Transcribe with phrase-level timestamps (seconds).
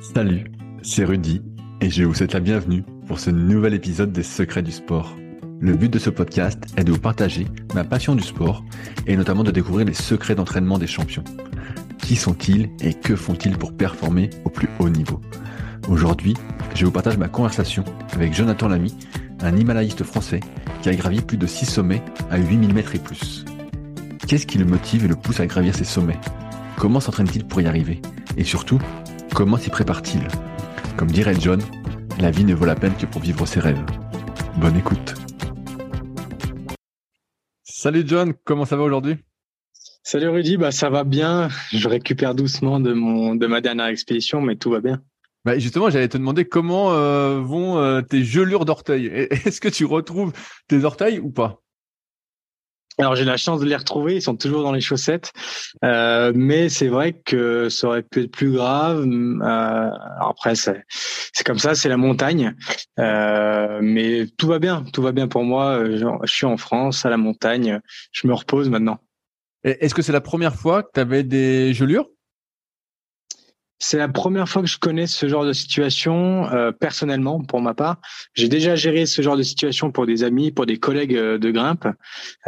[0.00, 0.44] Salut,
[0.82, 1.42] c'est Rudy
[1.80, 5.16] et je vous souhaite la bienvenue pour ce nouvel épisode des Secrets du sport.
[5.60, 8.64] Le but de ce podcast est de vous partager ma passion du sport
[9.06, 11.24] et notamment de découvrir les secrets d'entraînement des champions.
[11.98, 15.20] Qui sont-ils et que font-ils pour performer au plus haut niveau?
[15.88, 16.34] Aujourd'hui,
[16.74, 18.94] je vous partage ma conversation avec Jonathan Lamy,
[19.40, 20.40] un himalayiste français
[20.80, 23.44] qui a gravi plus de 6 sommets à 8000 mètres et plus.
[24.28, 26.20] Qu'est-ce qui le motive et le pousse à gravir ces sommets?
[26.76, 28.00] Comment s'entraîne-t-il pour y arriver?
[28.36, 28.78] Et surtout,
[29.34, 30.26] comment s'y prépare-t-il?
[30.96, 31.60] Comme dirait John,
[32.20, 33.84] la vie ne vaut la peine que pour vivre ses rêves.
[34.56, 35.14] Bonne écoute.
[37.62, 39.16] Salut John, comment ça va aujourd'hui?
[40.02, 41.48] Salut Rudy, bah ça va bien.
[41.72, 45.02] Je récupère doucement de mon de ma dernière expédition, mais tout va bien.
[45.44, 49.06] Bah justement, j'allais te demander comment euh, vont euh, tes gelures d'orteils?
[49.46, 50.32] Est-ce que tu retrouves
[50.66, 51.62] tes orteils ou pas?
[52.98, 55.32] Alors j'ai la chance de les retrouver, ils sont toujours dans les chaussettes,
[55.84, 59.06] euh, mais c'est vrai que ça aurait pu être plus grave.
[59.06, 59.90] Euh,
[60.20, 60.84] après c'est
[61.32, 62.54] c'est comme ça, c'est la montagne,
[62.98, 65.84] euh, mais tout va bien, tout va bien pour moi.
[65.84, 67.80] Je, je suis en France, à la montagne,
[68.12, 68.98] je me repose maintenant.
[69.64, 72.06] Est-ce que c'est la première fois que tu avais des gelures?
[73.78, 77.74] C'est la première fois que je connais ce genre de situation euh, personnellement pour ma
[77.74, 77.96] part.
[78.34, 81.50] J'ai déjà géré ce genre de situation pour des amis, pour des collègues euh, de
[81.50, 81.86] grimpe,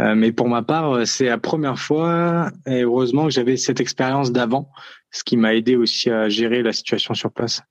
[0.01, 4.33] euh, mais pour ma part, c'est la première fois et heureusement que j'avais cette expérience
[4.33, 4.70] d'avant,
[5.11, 7.62] ce qui m'a aidé aussi à gérer la situation sur place.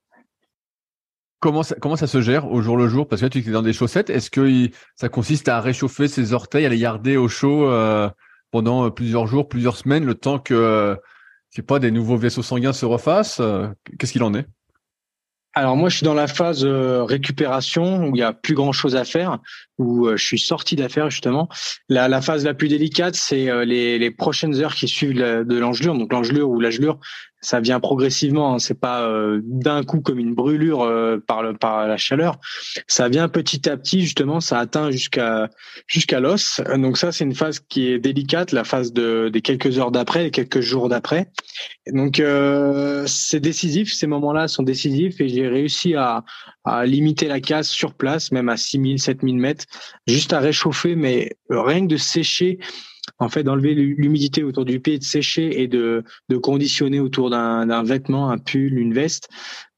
[1.38, 3.08] Comment ça, comment ça se gère au jour le jour?
[3.08, 4.10] Parce que tu es dans des chaussettes.
[4.10, 7.66] Est-ce que ça consiste à réchauffer ses orteils, à les garder au chaud
[8.50, 10.98] pendant plusieurs jours, plusieurs semaines, le temps que
[11.50, 13.40] c'est pas des nouveaux vaisseaux sanguins se refassent.
[13.40, 14.46] Euh, qu'est-ce qu'il en est?
[15.52, 18.70] Alors moi, je suis dans la phase euh, récupération où il y a plus grand
[18.70, 19.40] chose à faire,
[19.78, 21.48] où euh, je suis sorti d'affaires justement.
[21.88, 25.98] La, la phase la plus délicate, c'est les, les prochaines heures qui suivent de l'engelure.
[25.98, 27.00] Donc l'engelure ou la gelure,
[27.40, 28.54] ça vient progressivement.
[28.54, 28.58] Hein.
[28.58, 32.38] C'est pas euh, d'un coup comme une brûlure euh, par le par la chaleur.
[32.86, 34.40] Ça vient petit à petit justement.
[34.40, 35.48] Ça atteint jusqu'à
[35.86, 36.60] jusqu'à l'os.
[36.76, 40.24] Donc ça c'est une phase qui est délicate, la phase de des quelques heures d'après,
[40.24, 41.30] les quelques jours d'après.
[41.92, 43.92] Donc euh, c'est décisif.
[43.92, 46.24] Ces moments-là sont décisifs et j'ai réussi à
[46.64, 49.64] à limiter la casse sur place, même à 6000, 7000 mètres,
[50.06, 52.58] juste à réchauffer, mais rien que de sécher
[53.18, 57.82] en fait d'enlever l'humidité autour du pied, de sécher et de, de conditionner autour d'un
[57.82, 59.28] vêtement, un pull, une veste.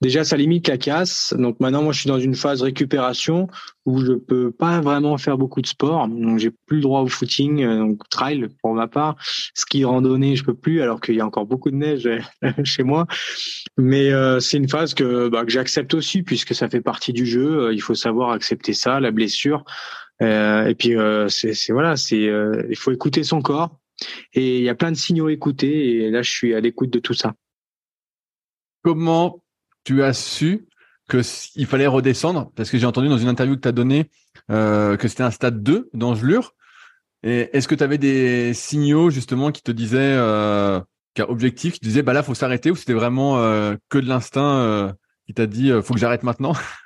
[0.02, 1.32] Déjà, ça limite la casse.
[1.38, 3.48] Donc maintenant, moi, je suis dans une phase récupération
[3.86, 6.06] où je peux pas vraiment faire beaucoup de sport.
[6.08, 9.16] Donc j'ai plus le droit au footing, euh, donc trail pour ma part.
[9.54, 12.08] Ski randonnée, je peux plus, alors qu'il y a encore beaucoup de neige
[12.64, 13.06] chez moi.
[13.78, 17.24] Mais euh, c'est une phase que, bah, que j'accepte aussi puisque ça fait partie du
[17.24, 17.72] jeu.
[17.72, 19.64] Il faut savoir accepter ça, la blessure.
[20.22, 23.78] Euh, et puis euh, c'est voilà, c'est euh, il faut écouter son corps
[24.34, 26.90] et il y a plein de signaux à écouter et là je suis à l'écoute
[26.90, 27.34] de tout ça.
[28.82, 29.42] Comment
[29.84, 30.66] tu as su
[31.08, 31.20] que
[31.56, 34.10] il fallait redescendre parce que j'ai entendu dans une interview que tu as donnée
[34.48, 36.54] que c'était un stade 2 d'engelure.
[37.22, 40.80] Et est-ce que tu avais des signaux justement qui te disaient euh,
[41.14, 43.36] qu'un objectif qui te disait bah là faut s'arrêter ou c'était vraiment
[43.88, 44.94] que de l'instinct
[45.26, 46.54] qui t'a dit faut que j'arrête maintenant?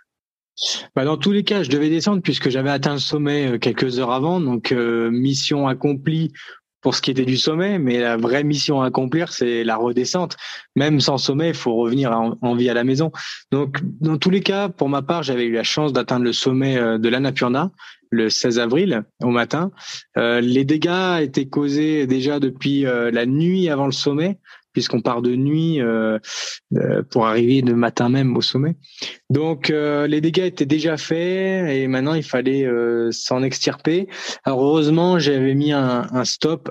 [0.95, 3.99] Bah dans tous les cas, je devais descendre puisque j'avais atteint le sommet euh, quelques
[3.99, 6.33] heures avant, donc euh, mission accomplie
[6.81, 10.37] pour ce qui était du sommet, mais la vraie mission à accomplir, c'est la redescente.
[10.77, 13.11] Même sans sommet, il faut revenir en, vie à la maison.
[13.51, 16.77] Donc, dans tous les cas, pour ma part, j'avais eu la chance d'atteindre le sommet
[16.77, 17.71] euh, de l'Annapurna
[18.11, 19.73] le 16 avril au matin.
[20.15, 24.39] les dégâts étaient causés déjà depuis la nuit avant le sommet,
[24.77, 26.19] puisqu'on part de nuit euh,
[26.77, 28.77] euh, pour arriver le matin même au sommet.
[29.31, 32.69] Donc euh, les dégâts étaient déjà faits et maintenant il fallait
[33.11, 34.07] s'en extirper.
[34.45, 36.71] Alors heureusement j'avais mis un, un, stop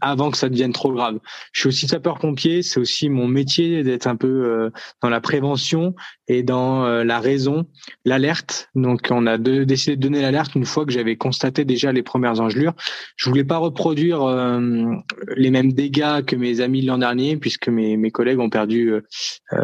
[0.00, 1.18] avant que ça devienne trop grave.
[1.50, 4.70] Je suis aussi sapeur-pompier, c'est aussi mon métier d'être un peu
[5.02, 5.96] dans la prévention
[6.28, 7.66] et dans la raison,
[8.04, 8.68] l'alerte.
[8.76, 12.40] Donc on a décidé de donner l'alerte une fois que j'avais constaté déjà les premières
[12.40, 12.74] engelures.
[13.16, 14.20] Je voulais pas reproduire
[15.36, 19.00] les mêmes dégâts que mes amis l'an dernier puisque mes, mes collègues ont perdu euh,
[19.52, 19.62] euh,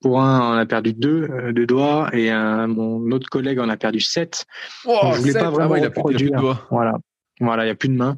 [0.00, 3.68] pour un on a perdu deux euh, deux doigts et un, mon autre collègue en
[3.68, 4.44] a perdu sept.
[4.84, 6.66] Oh, je voulais pas vraiment ah reproduire.
[6.70, 6.98] voilà.
[7.40, 8.16] Voilà, il y a plus de mains.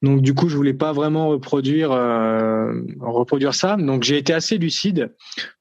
[0.00, 3.76] Donc du coup, je voulais pas vraiment reproduire euh, reproduire ça.
[3.76, 5.14] Donc j'ai été assez lucide.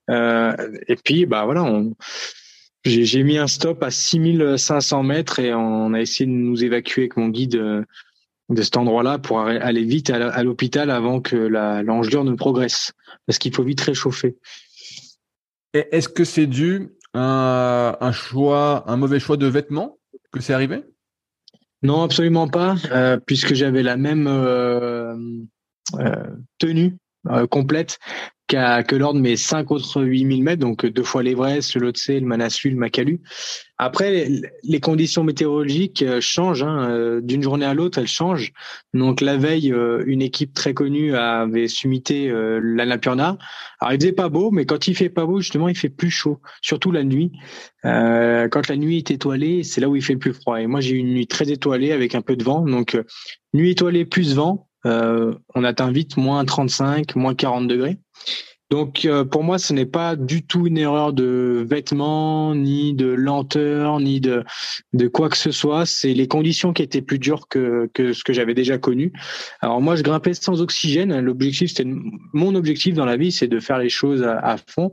[0.09, 0.55] Euh,
[0.87, 1.95] et puis bah voilà, on,
[2.85, 7.17] j'ai mis un stop à 6500 mètres et on a essayé de nous évacuer avec
[7.17, 7.85] mon guide
[8.53, 12.93] de cet endroit-là pour aller vite à l'hôpital avant que l'engelure ne progresse,
[13.25, 14.37] parce qu'il faut vite réchauffer.
[15.73, 19.97] Est-ce que c'est dû à un choix, un mauvais choix de vêtements
[20.31, 20.83] que c'est arrivé?
[21.83, 25.15] Non, absolument pas, euh, puisque j'avais la même euh,
[25.99, 26.25] euh,
[26.57, 26.97] tenue
[27.51, 27.99] complète
[28.53, 32.21] jusqu'à que l'ordre met cinq autres 8000 mètres, donc deux fois l'Everest, le Lhotse, le
[32.21, 33.19] Manaslu, le Makalu.
[33.79, 34.27] Après,
[34.63, 36.63] les conditions météorologiques euh, changent.
[36.63, 36.89] Hein.
[36.91, 38.53] Euh, d'une journée à l'autre, elles changent.
[38.93, 43.37] Donc la veille, euh, une équipe très connue avait summité l'Annapurna.
[43.79, 46.11] Alors il faisait pas beau, mais quand il fait pas beau, justement, il fait plus
[46.11, 47.31] chaud, surtout la nuit.
[47.83, 50.61] quand la nuit est étoilée, c'est là où il fait le plus froid.
[50.61, 52.61] Et moi, j'ai eu une nuit très étoilée avec un peu de vent.
[52.61, 52.97] Donc
[53.53, 57.97] nuit étoilée plus vent, on atteint vite moins 35, moins 40 degrés.
[58.73, 63.05] Donc euh, pour moi, ce n'est pas du tout une erreur de vêtements, ni de
[63.05, 64.43] lenteur, ni de,
[64.93, 65.85] de quoi que ce soit.
[65.85, 69.13] C'est les conditions qui étaient plus dures que, que ce que j'avais déjà connu.
[69.61, 71.19] Alors moi, je grimpais sans oxygène.
[71.19, 71.87] L'objectif, c'était
[72.33, 74.91] mon objectif dans la vie, c'est de faire les choses à fond.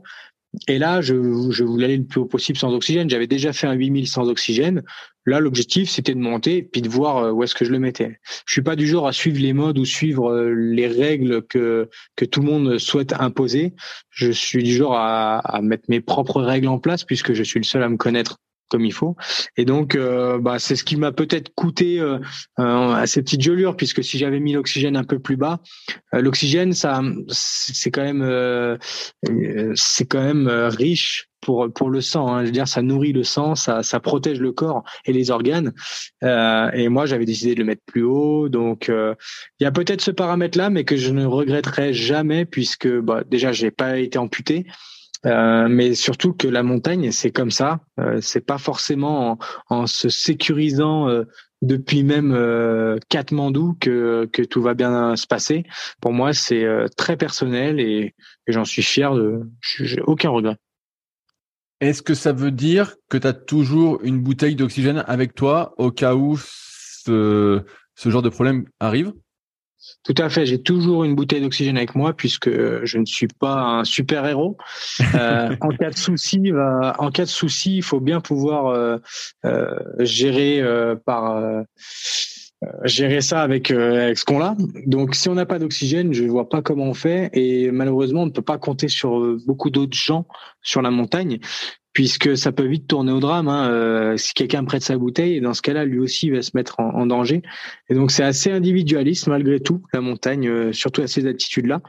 [0.67, 1.15] Et là, je,
[1.49, 3.09] je, voulais aller le plus haut possible sans oxygène.
[3.09, 4.83] J'avais déjà fait un 8000 sans oxygène.
[5.25, 8.19] Là, l'objectif, c'était de monter puis de voir euh, où est-ce que je le mettais.
[8.45, 11.89] Je suis pas du genre à suivre les modes ou suivre euh, les règles que
[12.15, 13.73] que tout le monde souhaite imposer.
[14.09, 17.59] Je suis du genre à, à mettre mes propres règles en place puisque je suis
[17.59, 18.37] le seul à me connaître
[18.71, 19.15] comme il faut.
[19.57, 22.17] Et donc, euh, bah, c'est ce qui m'a peut-être coûté euh,
[22.57, 25.59] à ces petites gelures, puisque si j'avais mis l'oxygène un peu plus bas,
[26.13, 28.79] l'oxygène, ça, c'est quand même,
[29.75, 32.33] c'est quand même riche pour pour le sang.
[32.33, 32.41] Hein.
[32.41, 35.73] Je veux dire, ça nourrit le sang, ça ça protège le corps et les organes.
[36.21, 38.49] et moi, j'avais décidé de le mettre plus haut.
[38.49, 43.23] Donc, il y a peut-être ce paramètre-là, mais que je ne regretterai jamais, puisque bah,
[43.29, 44.65] déjà, j'ai pas été amputé.
[45.25, 47.81] Euh, mais surtout que la montagne, c'est comme ça.
[47.99, 49.37] Euh, c'est pas forcément
[49.69, 51.25] en, se sécurisant euh,
[51.61, 55.63] depuis même euh, Katmandou que, que tout va bien se passer.
[56.01, 56.65] Pour moi, c'est
[56.97, 58.15] très personnel et,
[58.47, 59.13] j'en suis fier.
[59.13, 60.57] De, j'ai aucun regret.
[61.81, 65.91] Est-ce que ça veut dire que tu as toujours une bouteille d'oxygène avec toi au
[65.91, 67.63] cas où ce,
[67.95, 69.13] ce genre de problème arrive?
[70.03, 70.45] Tout à fait.
[70.45, 74.57] J'ai toujours une bouteille d'oxygène avec moi puisque je ne suis pas un super héros.
[75.15, 76.51] Euh, en cas de souci,
[76.99, 78.97] en cas de souci, il faut bien pouvoir euh,
[79.45, 80.63] euh, gérer
[81.05, 81.41] par
[82.83, 84.55] gérer ça avec, avec ce qu'on a.
[84.85, 87.29] Donc, si on n'a pas d'oxygène, je ne vois pas comment on fait.
[87.33, 90.25] Et malheureusement, on ne peut pas compter sur beaucoup d'autres gens
[90.61, 91.39] sur la montagne
[91.93, 93.47] puisque ça peut vite tourner au drame.
[93.47, 93.69] Hein.
[93.69, 97.05] Euh, si quelqu'un prête sa bouteille, dans ce cas-là, lui aussi va se mettre en,
[97.05, 97.41] danger.
[97.89, 101.81] Et donc c'est assez individualiste malgré tout la montagne, euh, surtout à ces altitudes-là.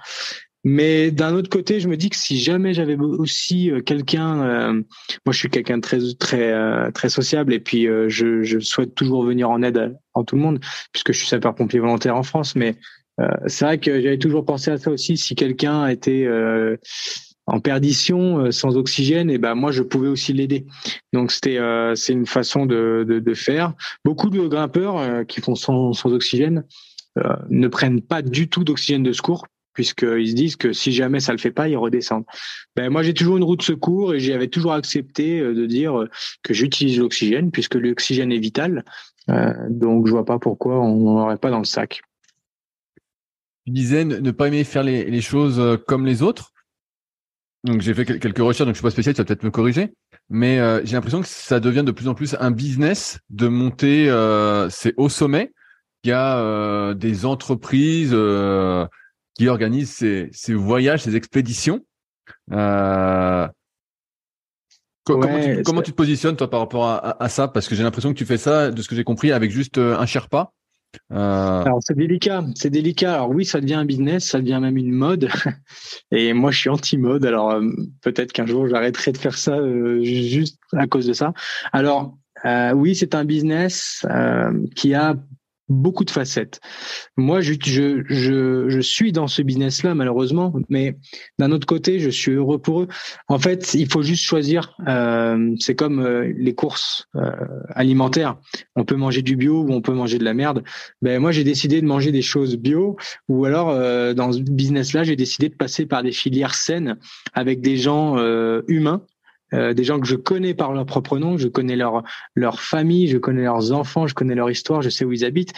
[0.65, 4.73] Mais d'un autre côté, je me dis que si jamais j'avais aussi euh, quelqu'un,
[5.27, 9.25] moi je suis quelqu'un de très très très sociable et puis je, je, souhaite toujours
[9.25, 9.79] venir en aide
[10.15, 10.61] à, tout le monde
[10.93, 12.55] puisque je suis sapeur-pompier volontaire en France.
[12.55, 12.77] Mais
[13.47, 15.17] c'est vrai que j'avais toujours pensé à ça aussi.
[15.17, 16.27] Si quelqu'un était
[17.47, 20.67] en perdition, euh, sans oxygène, et ben moi je pouvais aussi l'aider.
[21.13, 23.75] Donc c'était euh, c'est une façon de, de, de, faire.
[24.05, 26.65] Beaucoup de grimpeurs euh, qui font sans, sans oxygène
[27.51, 29.45] ne prennent pas du tout d'oxygène de secours
[29.75, 32.25] puisqu'ils se disent que si jamais ça le fait pas, ils redescendent.
[32.77, 36.07] Ben moi j'ai toujours une route de secours et j'avais toujours accepté de dire
[36.43, 38.85] que j'utilise l'oxygène puisque l'oxygène est vital.
[39.69, 42.03] donc je vois pas pourquoi on n'aurait pas dans le sac.
[43.67, 46.53] Tu disais ne pas aimer faire les, choses comme les autres.
[47.65, 49.93] Donc j'ai fait quelques recherches, donc je suis pas spécialiste, tu vas peut-être me corriger,
[50.29, 54.11] mais euh, j'ai l'impression que ça devient de plus en plus un business de monter
[54.11, 55.53] euh, ces hauts sommets.
[56.03, 58.85] Il y a euh, des entreprises euh,
[59.35, 61.81] qui organisent ces, ces, voyages, ces expéditions.
[62.53, 63.49] Euh,
[65.05, 67.49] comment, tu, comment tu, te positionnes toi par rapport à, à ça?
[67.49, 69.79] Parce que j'ai l'impression que tu fais ça, de ce que j'ai compris, avec juste
[69.79, 70.53] un Sherpa.
[71.13, 71.63] Euh...
[71.63, 73.15] Alors c'est délicat, c'est délicat.
[73.15, 75.29] Alors oui, ça devient un business, ça devient même une mode.
[76.11, 77.25] Et moi, je suis anti-mode.
[77.25, 77.71] Alors euh,
[78.03, 81.33] peut-être qu'un jour, j'arrêterai de faire ça euh, juste à cause de ça.
[81.73, 84.05] Alors euh, oui, c'est un business
[84.75, 85.17] qui a
[85.73, 86.61] beaucoup de facettes.
[87.17, 90.97] Moi, je, suis dans ce business-là, malheureusement, mais
[91.39, 92.89] d'un autre côté, je suis heureux pour eux.
[93.29, 94.77] En fait, il faut juste choisir.
[94.87, 97.31] Euh, c'est comme euh, les courses euh,
[97.71, 98.37] alimentaires.
[98.77, 100.63] On peut manger du bio ou on peut manger de la merde.
[101.01, 102.97] Ben moi, j'ai décidé de manger des choses bio,
[103.29, 103.73] ou alors
[104.15, 106.97] dans ce business-là, j'ai décidé de passer par des filières saines
[107.35, 108.17] avec des gens
[108.69, 109.03] humains
[109.55, 112.03] euh, des gens que je connais par leur propre nom, je connais leur
[112.35, 115.53] leur famille, je connais leurs enfants, je connais leur histoire, je sais où ils habitent.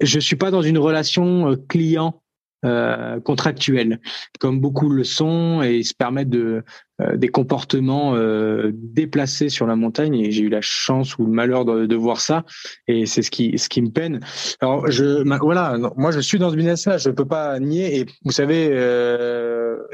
[0.00, 2.22] Je suis pas dans une relation euh, client
[2.64, 4.00] euh, contractuelle,
[4.40, 6.62] comme beaucoup le sont et se permettent de
[7.00, 10.14] euh, des comportements euh, déplacés sur la montagne.
[10.14, 12.44] Et j'ai eu la chance ou le malheur de, de voir ça,
[12.86, 14.20] et c'est ce qui ce qui me peine.
[14.60, 17.98] Alors je voilà, moi je suis dans ce business-là, je peux pas nier.
[17.98, 18.66] Et vous savez,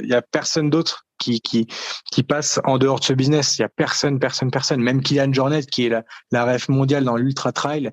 [0.02, 1.66] il y a personne d'autre qui, qui,
[2.10, 3.58] qui passe en dehors de ce business.
[3.58, 4.80] Il y a personne, personne, personne.
[4.80, 7.92] Même Kylian Jornet, qui est la, la ref mondiale dans l'ultra trail,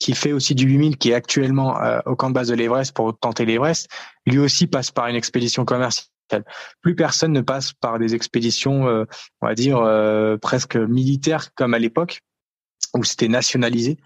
[0.00, 2.92] qui fait aussi du 8000, qui est actuellement euh, au camp de base de l'Everest
[2.92, 3.88] pour tenter l'Everest,
[4.26, 6.06] lui aussi passe par une expédition commerciale.
[6.80, 8.84] Plus personne ne passe par des expéditions,
[9.40, 9.84] on va dire
[10.40, 12.22] presque militaires comme à l'époque
[12.94, 13.98] où c'était nationalisé.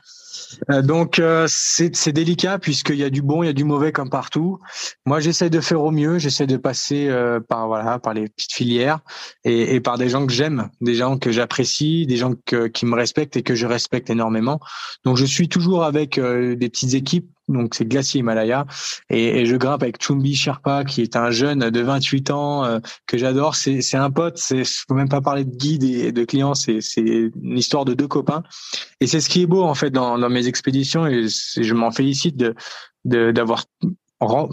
[0.70, 3.92] Euh, donc euh, c'est délicat puisqu'il y a du bon, il y a du mauvais
[3.92, 4.58] comme partout.
[5.06, 8.52] Moi, j'essaie de faire au mieux, j'essaie de passer euh, par voilà par les petites
[8.52, 9.00] filières
[9.44, 12.86] et, et par des gens que j'aime, des gens que j'apprécie, des gens que, qui
[12.86, 14.60] me respectent et que je respecte énormément.
[15.04, 18.66] Donc je suis toujours avec des petites équipes donc c'est Glacier Himalaya,
[19.10, 23.18] et, je grimpe avec Chumbi Sherpa, qui est un jeune de 28 ans euh, que
[23.18, 23.56] j'adore.
[23.56, 26.80] C'est, c'est un pote, c'est, faut même pas parler de guide et de clients, c'est,
[26.80, 28.42] c'est une histoire de deux copains.
[29.00, 31.90] Et c'est ce qui est beau en fait dans, dans mes expéditions, et je m'en
[31.90, 32.54] félicite de
[33.04, 33.66] d'avoir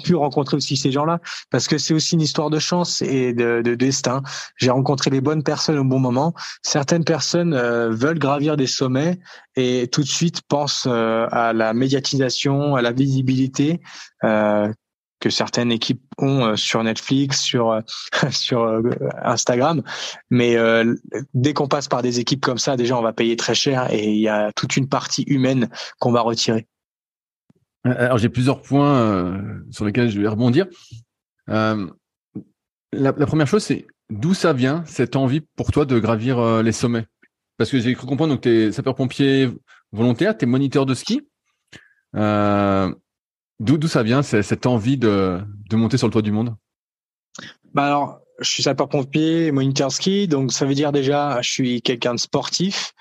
[0.03, 3.61] pu rencontrer aussi ces gens-là parce que c'est aussi une histoire de chance et de,
[3.63, 4.21] de destin.
[4.57, 6.33] J'ai rencontré les bonnes personnes au bon moment.
[6.63, 9.19] Certaines personnes euh, veulent gravir des sommets
[9.55, 13.81] et tout de suite pensent euh, à la médiatisation, à la visibilité
[14.23, 14.71] euh,
[15.19, 17.79] que certaines équipes ont sur Netflix, sur
[18.31, 18.81] sur
[19.23, 19.83] Instagram.
[20.31, 20.57] Mais
[21.35, 24.09] dès qu'on passe par des équipes comme ça, déjà on va payer très cher et
[24.09, 26.67] il y a toute une partie humaine qu'on va retirer.
[27.87, 30.67] Euh, alors j'ai plusieurs points euh, sur lesquels je vais rebondir.
[31.49, 31.87] Euh,
[32.93, 37.05] la, première chose, c'est d'où ça vient cette envie pour toi de gravir les sommets?
[37.57, 39.49] Parce que j'ai cru comprendre donc tu es sapeur-pompier
[39.91, 41.21] volontaire, tu es moniteur de ski.
[42.13, 46.55] d'où ça vient cette envie de, de monter sur le toit du monde?
[47.73, 52.13] Bah alors, je suis sapeur-pompier, moniteur ski, donc ça veut dire déjà, je suis quelqu'un
[52.13, 52.93] de sportif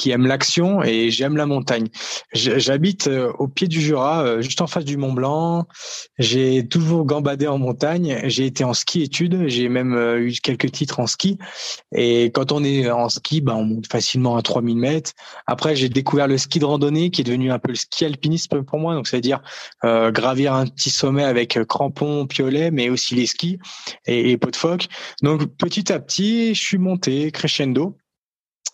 [0.00, 1.88] qui aime l'action et j'aime la montagne.
[2.32, 5.66] J'habite euh, au pied du Jura, euh, juste en face du Mont Blanc.
[6.18, 8.18] J'ai toujours gambadé en montagne.
[8.24, 9.46] J'ai été en ski études.
[9.48, 11.36] J'ai même euh, eu quelques titres en ski.
[11.94, 15.12] Et quand on est en ski, ben, on monte facilement à 3000 mètres.
[15.46, 18.62] Après, j'ai découvert le ski de randonnée qui est devenu un peu le ski alpinisme
[18.62, 18.94] pour moi.
[18.94, 19.42] Donc, c'est-à-dire
[19.82, 23.58] gravir un petit sommet avec crampons, piolets, mais aussi les skis
[24.06, 24.88] et, et pot de phoque.
[25.22, 27.98] Donc, petit à petit, je suis monté crescendo.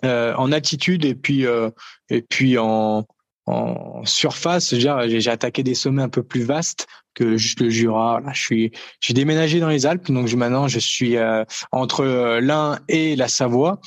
[0.05, 1.71] Euh, en altitude et puis euh,
[2.11, 3.07] et puis en
[3.47, 6.87] en surface, j'ai attaqué des sommets un peu plus vastes
[7.17, 8.21] que juste le Jura.
[8.21, 12.41] Là, je suis, j'ai déménagé dans les Alpes, donc maintenant je suis euh, entre euh,
[12.41, 13.81] l'Ain et la Savoie,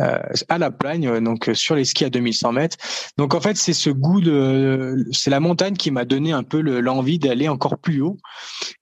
[0.00, 0.18] euh,
[0.48, 2.76] à la Plagne, donc sur les skis à 2100 mètres.
[3.18, 6.60] Donc en fait, c'est ce goût de, c'est la montagne qui m'a donné un peu
[6.60, 8.18] l'envie d'aller encore plus haut.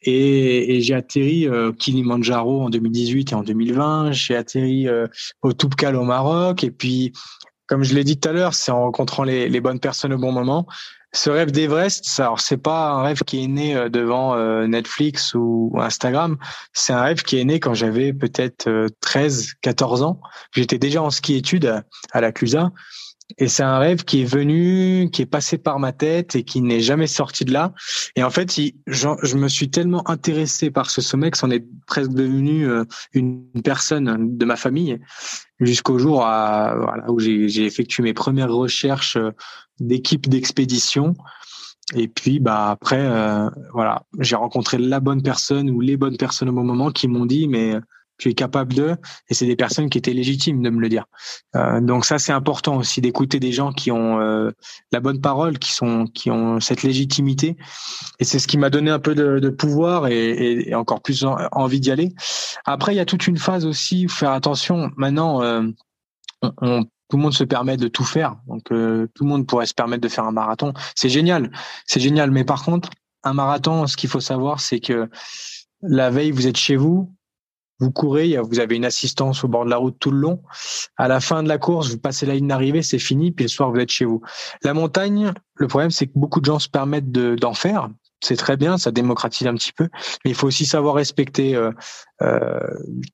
[0.02, 4.12] Et, et j'ai atterri euh, Kilimanjaro en 2018 et en 2020.
[4.12, 4.86] J'ai atterri
[5.42, 7.12] au Toubkal au Maroc, et puis
[7.66, 10.32] comme je l'ai dit tout à l'heure, c'est en rencontrant les, bonnes personnes au bon
[10.32, 10.66] moment.
[11.12, 15.32] Ce rêve d'Everest, alors c'est pas un rêve qui est né euh, devant euh, Netflix
[15.34, 16.36] ou Instagram,
[16.72, 20.20] c'est un rêve qui est né quand j'avais peut-être 13, euh, 14 ans.
[20.52, 22.72] J'étais déjà en ski études à la CUSA
[23.38, 26.60] et c'est un rêve qui est venu, qui est passé par ma tête et qui
[26.60, 27.72] n'est jamais sorti de là.
[28.16, 28.54] Et en fait,
[28.86, 32.68] je, me suis tellement intéressé par ce sommet que c'en est presque devenu
[33.12, 35.00] une personne de ma famille
[35.58, 36.26] jusqu'au jour
[37.08, 39.18] où j'ai effectué mes premières recherches
[39.80, 41.14] d'équipe d'expédition.
[41.94, 46.48] Et puis, bah après, euh, voilà, j'ai rencontré la bonne personne ou les bonnes personnes
[46.48, 47.74] au bon moment qui m'ont dit, mais
[48.18, 48.96] tu es capable de,
[49.28, 51.04] et c'est des personnes qui étaient légitimes de me le dire.
[51.56, 54.50] Euh, donc ça, c'est important aussi d'écouter des gens qui ont euh,
[54.92, 57.56] la bonne parole, qui sont, qui ont cette légitimité.
[58.20, 61.24] Et c'est ce qui m'a donné un peu de, de pouvoir et, et, encore plus
[61.52, 62.12] envie d'y aller.
[62.64, 64.90] Après, il y a toute une phase aussi, faire attention.
[64.96, 65.62] Maintenant, euh,
[66.60, 68.36] on tout le monde se permet de tout faire.
[68.48, 70.72] Donc euh, tout le monde pourrait se permettre de faire un marathon.
[70.96, 71.52] C'est génial,
[71.86, 72.30] c'est génial.
[72.30, 72.90] Mais par contre,
[73.22, 75.08] un marathon, ce qu'il faut savoir, c'est que
[75.82, 77.13] la veille, vous êtes chez vous,
[77.80, 80.42] vous courez, vous avez une assistance au bord de la route tout le long.
[80.96, 83.48] À la fin de la course, vous passez la ligne d'arrivée, c'est fini, puis le
[83.48, 84.22] soir, vous êtes chez vous.
[84.62, 87.88] La montagne, le problème, c'est que beaucoup de gens se permettent d'en faire.
[88.22, 89.88] C'est très bien, ça démocratise un petit peu,
[90.24, 91.72] mais il faut aussi savoir respecter euh,
[92.22, 92.58] euh,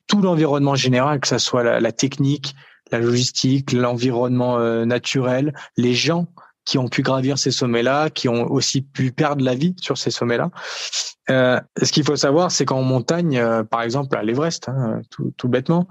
[0.07, 2.55] tout l'environnement général, que ça soit la, la technique,
[2.93, 6.27] la logistique, l'environnement euh, naturel, les gens
[6.65, 10.11] qui ont pu gravir ces sommets-là, qui ont aussi pu perdre la vie sur ces
[10.11, 10.51] sommets-là.
[11.31, 15.33] Euh, ce qu'il faut savoir, c'est qu'en montagne, euh, par exemple à l'Everest, hein, tout,
[15.37, 15.87] tout, bêtement,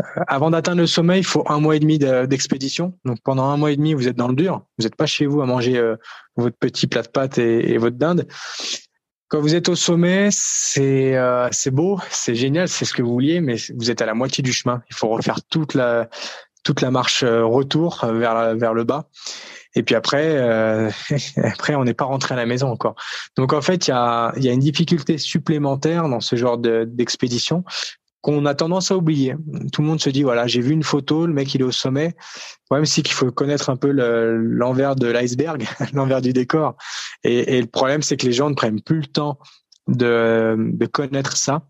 [0.00, 2.98] euh, avant d'atteindre le sommet, il faut un mois et demi d'expédition.
[3.04, 4.64] Donc pendant un mois et demi, vous êtes dans le dur.
[4.78, 5.80] Vous n'êtes pas chez vous à manger
[6.36, 8.26] votre petit plat de pâtes et, et votre dinde.
[9.32, 13.12] Quand vous êtes au sommet, c'est euh, c'est beau, c'est génial, c'est ce que vous
[13.12, 14.82] vouliez, mais vous êtes à la moitié du chemin.
[14.90, 16.10] Il faut refaire toute la
[16.64, 19.08] toute la marche euh, retour euh, vers vers le bas.
[19.74, 20.90] Et puis après, euh,
[21.42, 22.94] après, on n'est pas rentré à la maison encore.
[23.36, 27.64] Donc en fait, il y a, y a une difficulté supplémentaire dans ce genre d'expédition
[28.22, 29.34] qu'on a tendance à oublier.
[29.72, 31.72] Tout le monde se dit voilà, j'ai vu une photo, le mec il est au
[31.72, 32.14] sommet.
[32.16, 36.76] Le problème c'est qu'il faut connaître un peu l'envers de l'iceberg, l'envers du décor.
[37.24, 39.38] Et, et le problème c'est que les gens ne prennent plus le temps
[39.88, 41.62] de, de connaître ça.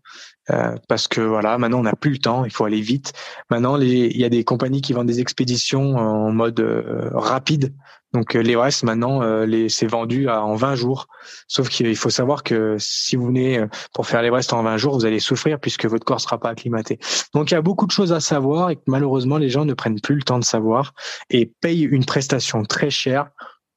[0.51, 3.13] Euh, parce que voilà, maintenant on n'a plus le temps, il faut aller vite.
[3.49, 7.73] Maintenant, il y a des compagnies qui vendent des expéditions en mode euh, rapide.
[8.13, 11.07] Donc euh, l'Everest maintenant, les, c'est vendu à, en 20 jours.
[11.47, 15.05] Sauf qu'il faut savoir que si vous venez pour faire l'Everest en 20 jours, vous
[15.05, 16.99] allez souffrir puisque votre corps sera pas acclimaté.
[17.33, 19.99] Donc il y a beaucoup de choses à savoir et malheureusement les gens ne prennent
[19.99, 20.93] plus le temps de savoir
[21.31, 23.29] et payent une prestation très chère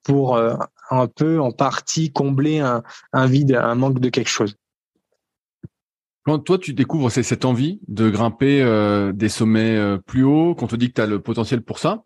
[0.02, 4.54] pour un peu en partie combler un vide, un manque de quelque chose.
[6.26, 10.66] Quand toi, tu découvres cette envie de grimper euh, des sommets euh, plus hauts, qu'on
[10.66, 12.02] te dit que tu as le potentiel pour ça,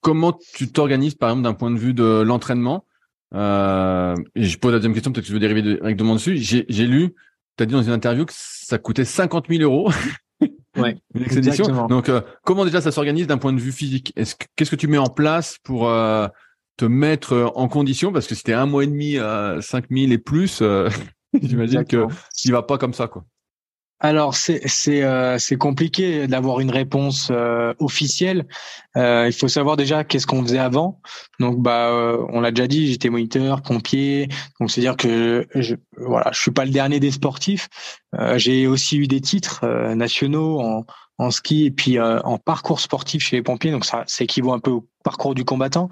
[0.00, 2.84] comment tu t'organises, par exemple, d'un point de vue de l'entraînement
[3.34, 6.38] euh, Et je pose la deuxième question, peut-être que je veux dériver directement dessus.
[6.38, 7.14] J'ai lu,
[7.56, 9.92] tu as dit dans une interview que ça coûtait 50 000 euros.
[10.76, 11.86] ouais, une expédition.
[11.86, 14.12] Donc, euh, comment déjà ça s'organise d'un point de vue physique?
[14.56, 15.82] Qu'est-ce que tu mets en place pour
[16.78, 18.12] te mettre en condition?
[18.12, 20.60] Parce que c'était un mois et demi à 5 000 et plus...
[21.42, 22.06] J'imagine que
[22.44, 23.24] il va pas comme ça, quoi.
[24.04, 28.48] Alors c'est c'est euh, c'est compliqué d'avoir une réponse euh, officielle.
[28.96, 31.00] Euh, il faut savoir déjà qu'est-ce qu'on faisait avant.
[31.38, 34.28] Donc bah euh, on l'a déjà dit, j'étais moniteur, pompier.
[34.58, 37.68] Donc c'est à dire que je voilà, je suis pas le dernier des sportifs.
[38.18, 40.84] Euh, j'ai aussi eu des titres nationaux en
[41.22, 43.70] en ski et puis en parcours sportif chez les pompiers.
[43.70, 45.88] Donc ça, ça équivaut un peu au parcours du combattant.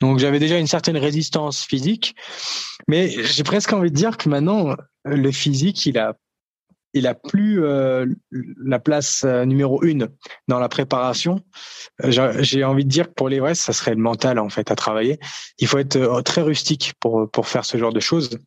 [0.00, 2.14] Donc j'avais déjà une certaine résistance physique,
[2.88, 6.14] mais j'ai presque envie de dire que maintenant le physique, il a
[6.92, 10.08] il a plus euh, la place euh, numéro une
[10.48, 11.40] dans la préparation.
[12.04, 14.76] Euh, j'ai envie de dire que pour l'Everest, ça serait le mental en fait à
[14.76, 15.18] travailler.
[15.58, 18.38] Il faut être très rustique pour pour faire ce genre de choses.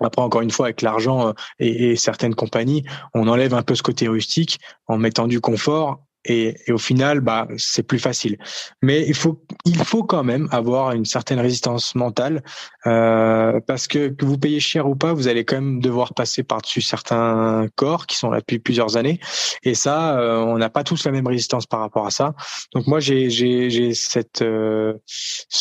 [0.00, 3.82] Après, encore une fois, avec l'argent et, et, certaines compagnies, on enlève un peu ce
[3.82, 8.38] côté rustique en mettant du confort et, et, au final, bah, c'est plus facile.
[8.82, 12.42] Mais il faut, il faut quand même avoir une certaine résistance mentale
[12.86, 16.42] euh, parce que que vous payez cher ou pas, vous allez quand même devoir passer
[16.42, 19.20] par-dessus certains corps qui sont là depuis plusieurs années.
[19.62, 22.34] Et ça, euh, on n'a pas tous la même résistance par rapport à ça.
[22.74, 24.94] Donc moi, j'ai j'ai cette euh,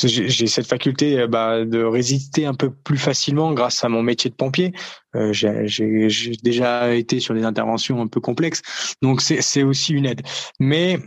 [0.03, 4.29] j'ai cette faculté euh, bah, de résister un peu plus facilement grâce à mon métier
[4.29, 4.73] de pompier.
[5.17, 8.61] Euh, j'ai déjà été sur des interventions un peu complexes,
[9.01, 10.21] donc c'est aussi une aide.
[10.59, 10.99] Mais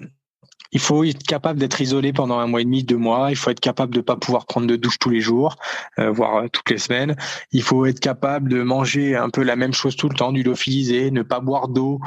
[0.73, 3.31] il faut être capable d'être isolé pendant un mois et demi, deux mois.
[3.31, 5.57] Il faut être capable de pas pouvoir prendre de douche tous les jours,
[5.99, 7.17] euh, voire euh, toutes les semaines.
[7.53, 10.45] Il faut être capable de manger un peu la même chose tout le temps, du
[10.45, 12.01] ne pas boire d'eau.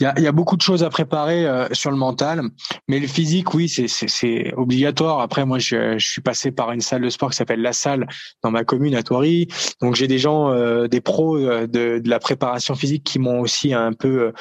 [0.00, 2.42] Il y a, y a, beaucoup de choses à préparer euh, sur le mental,
[2.86, 5.20] mais le physique, oui, c'est obligatoire.
[5.20, 8.06] Après, moi, je, je, suis passé par une salle de sport qui s'appelle La Salle
[8.44, 9.48] dans ma commune à Thoiry.
[9.80, 13.40] Donc, j'ai des gens, euh, des pros euh, de, de, la préparation physique qui m'ont
[13.40, 14.32] aussi un peu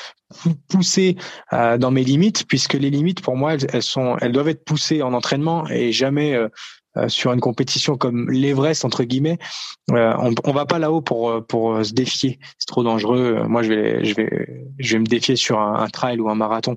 [0.67, 1.15] poussé
[1.51, 5.13] dans mes limites, puisque les limites, pour moi, elles, sont, elles doivent être poussées en
[5.13, 6.49] entraînement et jamais euh,
[7.07, 9.37] sur une compétition comme l'Everest entre guillemets,
[9.91, 12.39] euh, on, on va pas là-haut pour euh, pour se défier.
[12.57, 13.43] C'est trop dangereux.
[13.47, 16.75] Moi, je vais je vais je vais me défier sur un, trail ou un marathon.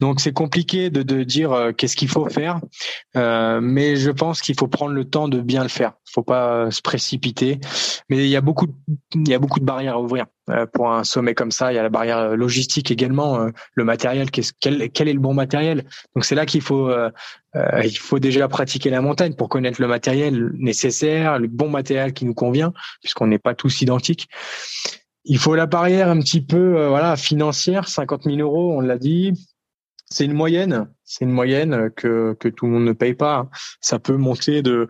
[0.00, 2.60] Donc c'est compliqué de de dire qu'est-ce qu'il faut faire,
[3.14, 5.92] mais je pense qu'il faut prendre le temps de bien le faire.
[6.10, 7.58] Faut pas se précipiter.
[8.08, 8.66] Mais il y a beaucoup
[9.14, 10.26] il y a beaucoup de barrières à ouvrir.
[10.50, 11.72] Euh, pour un sommet comme ça.
[11.72, 14.28] Il y a la barrière euh, logistique également, euh, le matériel.
[14.28, 15.84] Quel, quel, est le bon matériel?
[16.16, 16.90] Donc c'est là qu'il faut
[17.84, 22.24] il faut déjà pratiquer la montagne pour connaître le matériel nécessaire, le bon matériel qui
[22.24, 24.28] nous convient, puisqu'on n'est pas tous identiques.
[25.24, 29.32] Il faut la barrière un petit peu voilà financière, 50 000 euros, on l'a dit.
[30.12, 33.48] C'est une moyenne, c'est une moyenne que, que tout le monde ne paye pas.
[33.80, 34.86] Ça peut monter de,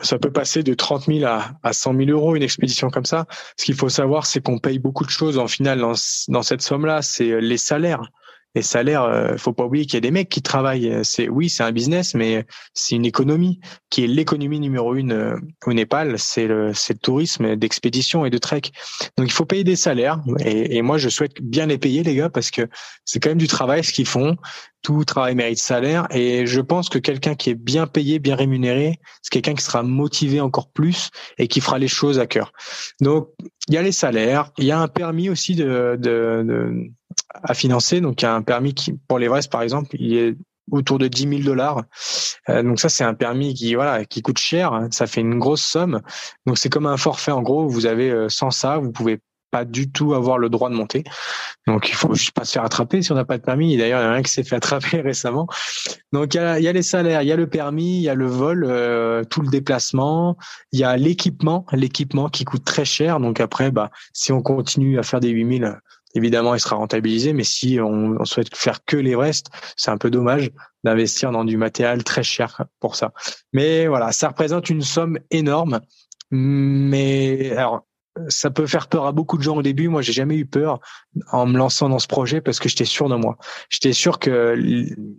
[0.00, 3.26] ça peut passer de 30 000 à, à 100 000 euros une expédition comme ça.
[3.56, 5.94] Ce qu'il faut savoir, c'est qu'on paye beaucoup de choses en final dans,
[6.28, 7.00] dans cette somme-là.
[7.00, 8.10] C'est les salaires
[8.56, 11.00] les salaires, euh, faut pas oublier qu'il y a des mecs qui travaillent.
[11.02, 15.36] C'est oui, c'est un business, mais c'est une économie qui est l'économie numéro une euh,
[15.66, 16.18] au Népal.
[16.18, 18.62] C'est le, c'est le tourisme d'expédition et de trek.
[19.18, 20.22] Donc il faut payer des salaires.
[20.40, 22.62] Et, et, moi, je souhaite bien les payer, les gars, parce que
[23.04, 24.36] c'est quand même du travail ce qu'ils font.
[24.82, 26.06] Tout travail mérite salaire.
[26.10, 29.82] Et je pense que quelqu'un qui est bien payé, bien rémunéré, c'est quelqu'un qui sera
[29.82, 32.52] motivé encore plus et qui fera les choses à cœur.
[33.02, 33.28] Donc
[33.68, 36.90] il y a les salaires, il y a un permis aussi de, de, de
[37.42, 38.00] à financer.
[38.00, 40.36] Donc, il y a un permis qui, pour l'Everest, par exemple, il est
[40.70, 41.84] autour de 10 000 dollars.
[42.48, 44.88] Euh, donc ça, c'est un permis qui voilà qui coûte cher.
[44.90, 46.02] Ça fait une grosse somme.
[46.46, 47.32] Donc c'est comme un forfait.
[47.32, 49.20] En gros, vous avez euh, sans ça, vous pouvez
[49.52, 51.04] pas du tout avoir le droit de monter.
[51.66, 53.76] Donc il faut juste pas se faire attraper si on n'a pas de permis.
[53.76, 55.46] D'ailleurs, il y en a un qui s'est fait attraper récemment.
[56.12, 58.02] Donc il y a, il y a les salaires, il y a le permis, il
[58.02, 60.36] y a le vol, euh, tout le déplacement,
[60.72, 63.20] il y a l'équipement, l'équipement qui coûte très cher.
[63.20, 65.78] Donc après, bah si on continue à faire des 8000
[66.16, 67.32] évidemment, il sera rentabilisé.
[67.32, 70.50] Mais si on, souhaite faire que l'Everest, c'est un peu dommage
[70.84, 73.12] d'investir dans du matériel très cher pour ça.
[73.52, 75.80] Mais voilà, ça représente une somme énorme.
[76.30, 77.86] Mais alors,
[78.28, 79.88] ça peut faire peur à beaucoup de gens au début.
[79.88, 80.80] Moi, j'ai jamais eu peur
[81.32, 83.36] en me lançant dans ce projet parce que j'étais sûr de moi.
[83.70, 84.56] J'étais sûr que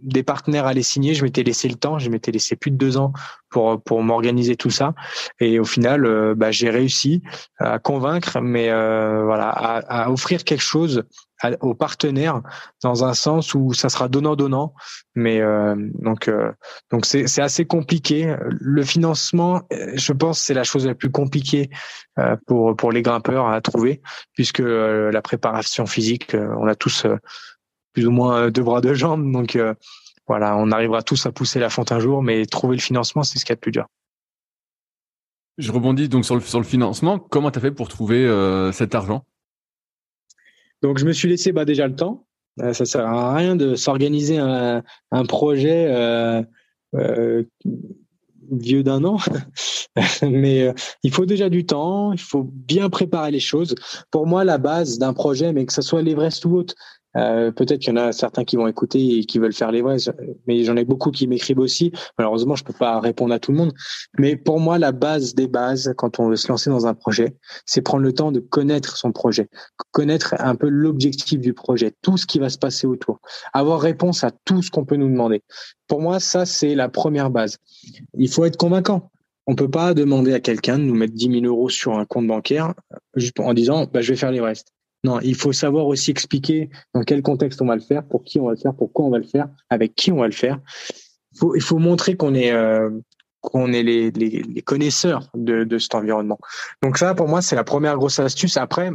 [0.04, 1.14] des partenaires allaient signer.
[1.14, 2.00] Je m'étais laissé le temps.
[2.00, 3.14] Je m'étais laissé plus de deux ans
[3.50, 4.94] pour pour m'organiser tout ça.
[5.40, 7.22] Et au final, euh, bah, j'ai réussi
[7.60, 11.04] à convaincre, mais euh, voilà, à, à, offrir quelque chose
[11.62, 12.42] aux partenaires
[12.84, 14.74] dans un sens où ça sera donnant donnant
[15.16, 16.52] mais euh, donc euh,
[16.92, 18.36] donc c'est c'est assez compliqué.
[18.42, 21.70] Le financement je pense c'est la chose la plus compliquée
[22.20, 24.02] euh, pour pour les grimpeurs à trouver
[24.34, 27.06] puisque la préparation physique on a tous
[27.94, 29.32] plus ou moins deux bras deux jambes.
[29.32, 29.58] Donc
[30.28, 33.40] voilà on arrivera tous à pousser la fonte un jour mais trouver le financement c'est
[33.40, 33.88] ce qu'il y a de plus dur.
[35.58, 37.20] Je rebondis donc sur le sur le financement.
[37.20, 38.28] Comment tu as fait pour trouver
[38.72, 39.24] cet argent?
[40.82, 42.28] Donc je me suis laissé bah, déjà le temps.
[42.62, 46.42] Euh, ça sert à rien de s'organiser un, un, projet euh,
[46.96, 47.44] euh,
[48.52, 49.18] vieux d'un an,
[50.24, 52.14] mais il faut déjà du temps.
[52.14, 53.76] Il faut bien préparer les choses.
[54.10, 56.74] Pour moi, la base d'un projet, mais que ce soit l'Everest ou autre,
[57.18, 59.82] euh, peut-être qu'il y en a certains qui vont écouter et qui veulent faire les
[59.82, 59.98] vrais,
[60.46, 61.92] mais j'en ai beaucoup qui m'écrivent aussi.
[62.18, 63.74] Malheureusement, je peux pas répondre à tout le monde.
[64.18, 67.36] Mais pour moi, la base des bases, quand on veut se lancer dans un projet,
[67.66, 69.50] c'est prendre le temps de connaître son projet,
[69.92, 73.20] connaître un peu l'objectif du projet, tout ce qui va se passer autour,
[73.54, 75.42] avoir réponse à tout ce qu'on peut nous demander.
[75.88, 77.58] Pour moi, ça, c'est la première base.
[78.18, 79.10] Il faut être convaincant.
[79.50, 82.28] On peut pas demander à quelqu'un de nous mettre 10 000 euros sur un compte
[82.28, 82.74] bancaire
[83.16, 84.74] juste en disant bah, je vais faire les restes.
[85.04, 88.40] Non, il faut savoir aussi expliquer dans quel contexte on va le faire, pour qui
[88.40, 90.60] on va le faire, pourquoi on va le faire, avec qui on va le faire.
[91.34, 92.90] Il faut, il faut montrer qu'on est euh,
[93.42, 96.40] qu'on est les, les, les, connaisseurs de, de cet environnement.
[96.82, 98.58] Donc ça, pour moi, c'est la première grosse astuce.
[98.58, 98.92] Après,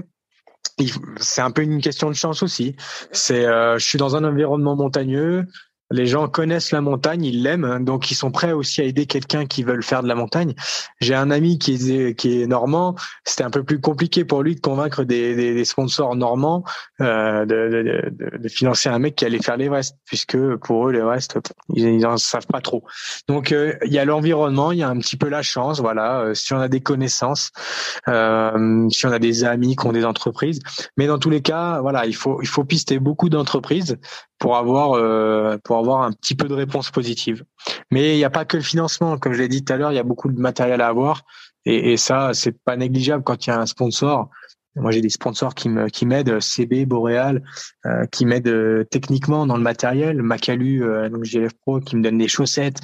[1.19, 2.77] c'est un peu une question de chance aussi.
[3.13, 5.47] C'est, euh, je suis dans un environnement montagneux
[5.93, 9.47] les gens connaissent la montagne, ils l'aiment, donc ils sont prêts aussi à aider quelqu'un
[9.47, 10.55] qui veut faire de la montagne.
[11.01, 14.55] J'ai un ami qui est qui est normand, c'était un peu plus compliqué pour lui
[14.55, 16.65] de convaincre des, des, sponsors normands
[17.01, 21.39] euh, de, de, de, financer un mec qui allait faire l'Everest, puisque pour eux l'Everest
[21.75, 22.85] ils n'en savent pas trop.
[23.29, 26.21] Donc euh, il y a l'environnement, il y a un petit peu la chance, voilà.
[26.21, 27.51] Euh, si on a des connaissances,
[28.09, 30.61] euh, si on a des amis qui ont des entreprises,
[30.97, 33.99] mais dans tous les cas, voilà, il faut il faut pister beaucoup d'entreprises
[34.43, 37.45] pour avoir euh, pour avoir un petit peu de réponse positive.
[37.93, 39.93] Mais il n'y a pas que le financement, comme je l'ai dit tout à l'heure,
[39.93, 41.23] il y a beaucoup de matériel à avoir
[41.65, 44.31] et, et ça c'est pas négligeable quand il y a un sponsor.
[44.75, 47.45] Moi j'ai des sponsors qui me qui m'aident, CB, Boréal,
[47.87, 52.03] euh, qui m'aident euh, techniquement dans le matériel, Macalu, euh, donc GLF Pro, qui me
[52.03, 52.81] donne des chaussettes.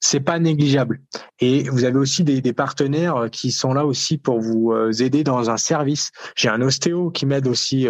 [0.00, 1.00] C'est pas négligeable.
[1.40, 5.24] Et vous avez aussi des, des, partenaires qui sont là aussi pour vous euh, aider
[5.24, 6.10] dans un service.
[6.36, 7.86] J'ai un ostéo qui m'aide aussi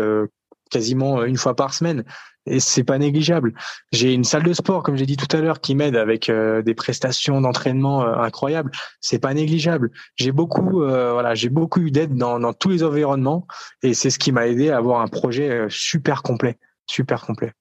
[0.70, 2.04] quasiment une fois par semaine
[2.46, 3.54] et c'est pas négligeable.
[3.92, 6.62] J'ai une salle de sport, comme j'ai dit tout à l'heure, qui m'aide avec euh,
[6.62, 8.70] des prestations d'entraînement euh, incroyables.
[9.00, 9.90] C'est pas négligeable.
[10.16, 13.46] J'ai beaucoup, euh, voilà, j'ai beaucoup eu d'aide dans, dans tous les environnements,
[13.82, 17.52] et c'est ce qui m'a aidé à avoir un projet super complet, super complet.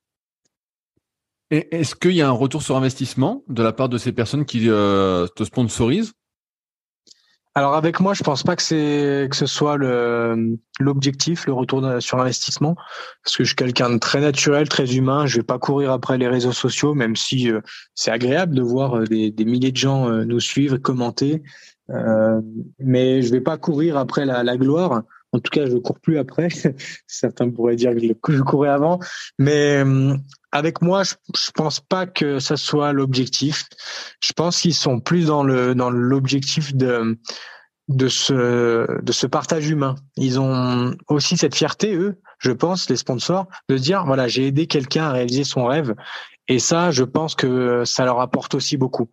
[1.51, 4.45] Et est-ce qu'il y a un retour sur investissement de la part de ces personnes
[4.45, 6.13] qui te sponsorisent?
[7.55, 11.83] Alors avec moi, je pense pas que c'est que ce soit le l'objectif, le retour
[11.99, 12.75] sur investissement,
[13.23, 15.25] parce que je suis quelqu'un de très naturel, très humain.
[15.25, 17.59] Je vais pas courir après les réseaux sociaux, même si euh,
[17.95, 21.41] c'est agréable de voir euh, des, des, milliers de gens euh, nous suivre, commenter.
[22.79, 25.01] mais je vais pas courir après la, la gloire.
[25.31, 26.49] En tout cas, je cours plus après.
[27.07, 28.99] Certains pourraient dire que je courais avant,
[29.37, 29.83] mais
[30.51, 33.65] avec moi, je, je pense pas que ça soit l'objectif.
[34.19, 37.19] Je pense qu'ils sont plus dans le dans l'objectif de
[37.87, 39.95] de ce de ce partage humain.
[40.17, 44.67] Ils ont aussi cette fierté, eux, je pense, les sponsors, de dire voilà, j'ai aidé
[44.67, 45.95] quelqu'un à réaliser son rêve.
[46.47, 49.09] Et ça, je pense que ça leur apporte aussi beaucoup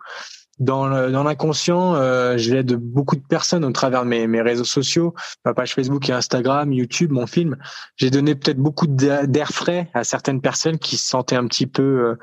[0.59, 4.65] dans dans l'inconscient, euh, je l'aide beaucoup de personnes au travers de mes, mes réseaux
[4.65, 5.15] sociaux,
[5.45, 7.57] ma page Facebook et Instagram, YouTube, mon film.
[7.97, 11.83] J'ai donné peut-être beaucoup d'air frais à certaines personnes qui se sentaient un petit peu
[11.83, 12.15] euh,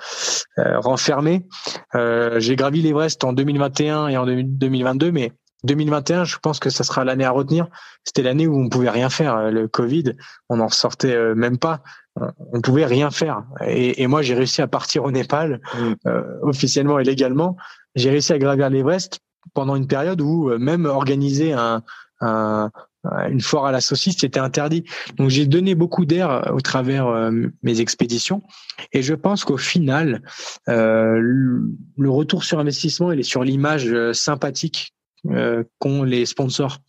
[0.59, 1.45] euh renfermées.
[1.95, 5.31] Euh, j'ai gravi l'Everest en 2021 et en 2022, mais
[5.63, 7.67] 2021, je pense que ça sera l'année à retenir.
[8.03, 9.49] C'était l'année où on pouvait rien faire.
[9.49, 10.15] Le Covid,
[10.49, 11.81] on n'en sortait euh, même pas.
[12.51, 13.43] On pouvait rien faire.
[13.65, 15.93] Et, et moi, j'ai réussi à partir au Népal, mmh.
[16.07, 17.57] euh, officiellement et légalement,
[17.95, 19.19] j'ai réussi à gravir l'Everest
[19.53, 21.83] pendant une période où euh, même organiser un,
[22.21, 22.71] un
[23.29, 24.83] une foire à la saucisse, c'était interdit.
[25.17, 28.41] Donc j'ai donné beaucoup d'air euh, au travers euh, mes expéditions
[28.93, 30.21] et je pense qu'au final,
[30.69, 34.93] euh, le retour sur investissement, il est sur l'image sympathique
[35.29, 36.79] euh, qu'ont les sponsors.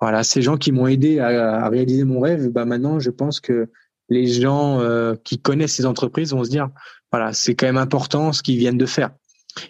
[0.00, 3.38] Voilà, ces gens qui m'ont aidé à, à, réaliser mon rêve, bah maintenant je pense
[3.38, 3.70] que
[4.08, 4.80] les gens
[5.24, 6.68] qui connaissent ces entreprises vont se dire,
[7.12, 9.10] voilà, c'est quand même important ce qu'ils viennent de faire.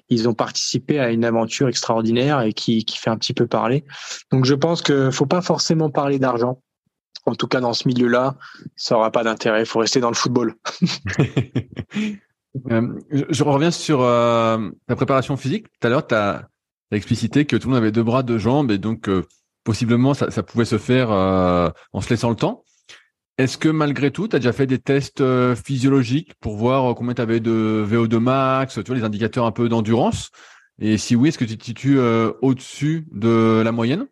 [0.08, 3.84] Ils ont participé à une aventure extraordinaire et qui, qui fait un petit peu parler.
[4.30, 6.60] Donc je pense que faut pas forcément parler d'argent.
[7.24, 8.36] En tout cas, dans ce milieu-là,
[8.74, 9.60] ça aura pas d'intérêt.
[9.62, 10.54] Il faut rester dans le football.
[12.70, 15.68] Euh, je, reviens sur euh, ta préparation physique.
[15.80, 16.50] Tout à l'heure, tu as,
[16.90, 19.24] explicité que tout le monde avait deux bras, deux jambes, et donc euh,
[19.64, 22.62] possiblement ça, pouvait se faire en se laissant le temps.
[23.38, 25.22] Est-ce que malgré tout, tu as déjà fait des tests
[25.54, 30.30] physiologiques pour voir combien tu avais de VO2 max, les indicateurs un peu d'endurance?
[30.78, 34.06] Et si oui, est-ce que tu te situes au-dessus de la moyenne?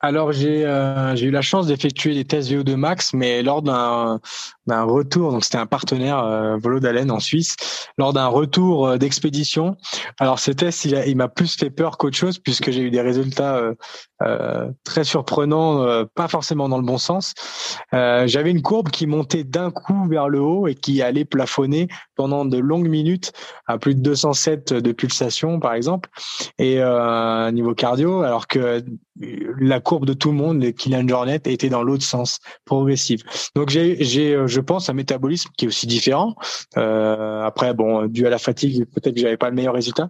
[0.00, 4.20] Alors j'ai euh, j'ai eu la chance d'effectuer des tests VO2 max, mais lors d'un
[4.66, 7.56] d'un retour, donc c'était un partenaire euh, Volo d'Alen en Suisse,
[7.98, 9.76] lors d'un retour euh, d'expédition.
[10.18, 13.56] Alors ce test, il, m'a plus fait peur qu'autre chose puisque j'ai eu des résultats
[13.56, 13.74] euh,
[14.22, 17.34] euh très surprenants, pas forcément dans le bon sens.
[17.92, 22.44] J'avais une courbe qui montait d'un coup vers le haut et qui allait plafonner pendant
[22.44, 23.32] de longues minutes
[23.66, 26.08] à plus de 207 de pulsation par exemple,
[26.58, 26.80] et
[27.52, 28.82] niveau cardio, alors que
[29.58, 33.22] la courbe de tout le monde, Kylian Jornet, était dans l'autre sens, progressive.
[33.54, 36.34] Donc j'ai, euh, je pense, un métabolisme qui est aussi différent.
[36.78, 40.08] Euh, après, bon, dû à la fatigue, peut-être que j'avais pas le meilleur résultat.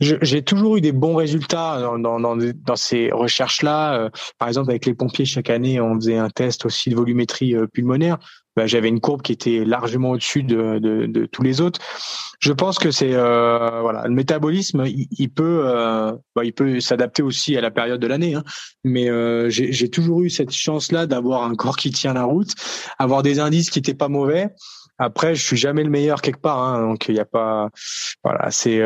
[0.00, 3.94] j'ai toujours eu des bons résultats dans, dans, dans, dans ces recherches-là.
[3.94, 7.56] Euh, par exemple, avec les pompiers, chaque année, on faisait un test aussi de volumétrie
[7.56, 8.18] euh, pulmonaire.
[8.56, 11.80] Bah, j'avais une courbe qui était largement au-dessus de, de, de, tous les autres.
[12.40, 17.22] Je pense que c'est euh, voilà le métabolisme, il, peut euh, bah, il peut s'adapter
[17.22, 18.34] aussi à la période de l'année.
[18.34, 18.42] Hein.
[18.82, 22.52] Mais euh, j'ai toujours eu cette chance-là d'avoir un corps qui tient la route,
[22.98, 24.48] avoir des indices qui étaient pas mauvais.
[24.98, 27.70] Après, je suis jamais le meilleur quelque part, hein, donc il n'y a pas
[28.24, 28.80] voilà c'est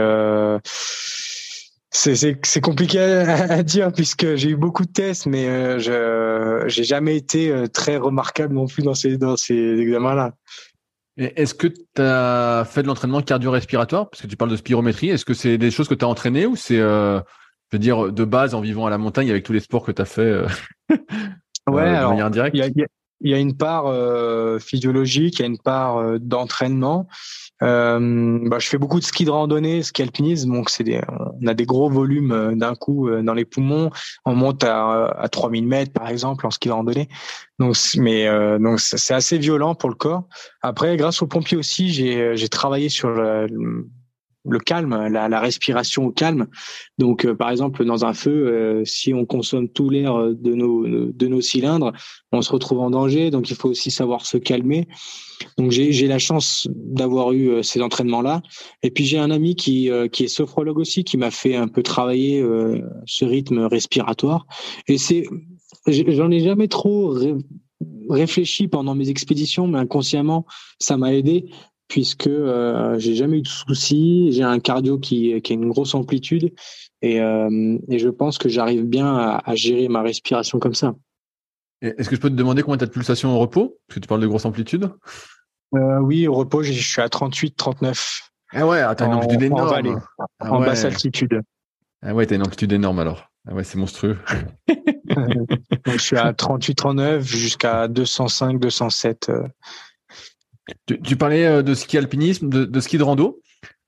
[1.96, 7.16] c'est compliqué à, dire puisque j'ai eu beaucoup de tests, mais euh, je j'ai jamais
[7.16, 10.35] été euh, très remarquable non plus dans ces dans ces examens-là.
[11.16, 14.11] Est-ce que tu as fait de l'entraînement cardio-respiratoire?
[14.11, 15.11] Parce que tu parles de spirométrie.
[15.11, 17.20] Est-ce que c'est des choses que tu as entraînées ou c'est, euh,
[17.70, 19.92] je veux dire, de base en vivant à la montagne avec tous les sports que
[19.92, 20.46] tu as fait euh,
[21.68, 22.87] Ouais, alors, il y a,
[23.25, 27.09] il y a une part euh, physiologique, il y a une part euh, d'entraînement.
[27.63, 31.01] Euh, bah, je fais beaucoup de ski de randonnée, ski alpinisme, donc c'est des,
[31.41, 33.91] on a des gros volumes euh, d'un coup dans les poumons.
[34.27, 37.09] On monte à, à 3000 mètres par exemple en ski de randonnée.
[37.59, 38.27] Donc, mais
[38.59, 40.25] donc c'est assez violent pour le corps.
[40.61, 43.11] Après, grâce aux pompiers aussi, j'ai j'ai travaillé sur
[44.48, 46.46] le calme, la, la, respiration au calme.
[46.98, 50.87] Donc, euh, par exemple, dans un feu, euh, si on consomme tout l'air de nos,
[50.87, 51.92] de nos cylindres,
[52.33, 53.30] on se retrouve en danger.
[53.30, 54.87] Donc, il faut aussi savoir se calmer.
[55.59, 58.42] Donc, j'ai la chance d'avoir eu euh, ces entraînements-là.
[58.83, 61.83] Et puis, j'ai un ami qui, qui est sophrologue aussi, qui m'a fait un peu
[61.83, 62.44] travailler
[63.07, 64.46] ce rythme respiratoire.
[64.88, 65.24] Et c'est,
[65.87, 67.16] j'en ai jamais trop
[68.09, 70.46] réfléchi pendant mes expéditions, mais inconsciemment,
[70.78, 71.46] ça m'a aidé
[71.88, 75.94] puisque euh, j'ai jamais eu de soucis, j'ai un cardio qui, qui a une grosse
[75.94, 76.53] amplitude
[77.03, 80.94] et, euh, et je pense que j'arrive bien à, à, gérer ma respiration comme ça.
[81.83, 83.79] Est-ce que je peux te demander combien tu as de pulsations au repos?
[83.87, 84.90] Parce que tu parles de grosse amplitude.
[85.75, 88.31] Euh, oui, au repos, je suis à 38, 39.
[88.53, 89.88] Ah ouais, t'as une amplitude énorme.
[89.88, 91.42] En, ah en basse altitude.
[92.01, 93.29] Ah ouais, t'as une amplitude énorme alors.
[93.47, 94.16] Ah ouais, c'est monstrueux.
[94.66, 95.49] Donc,
[95.87, 99.31] je suis à 38, 39 jusqu'à 205, 207
[100.87, 103.40] tu, parlais euh, de ski alpinisme, de, ski de rando.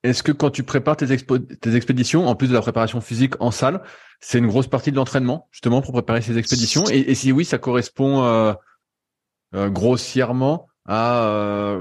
[0.03, 3.83] Est-ce que quand tu prépares tes, expéditions, en plus de la préparation physique en salle,
[4.21, 6.85] c'est une grosse partie de l'entraînement justement pour préparer ces expéditions?
[6.91, 8.53] Et, si oui, ça correspond euh,
[9.55, 11.79] euh, grossièrement à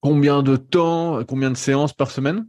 [0.00, 2.46] combien de temps, combien de séances par semaine?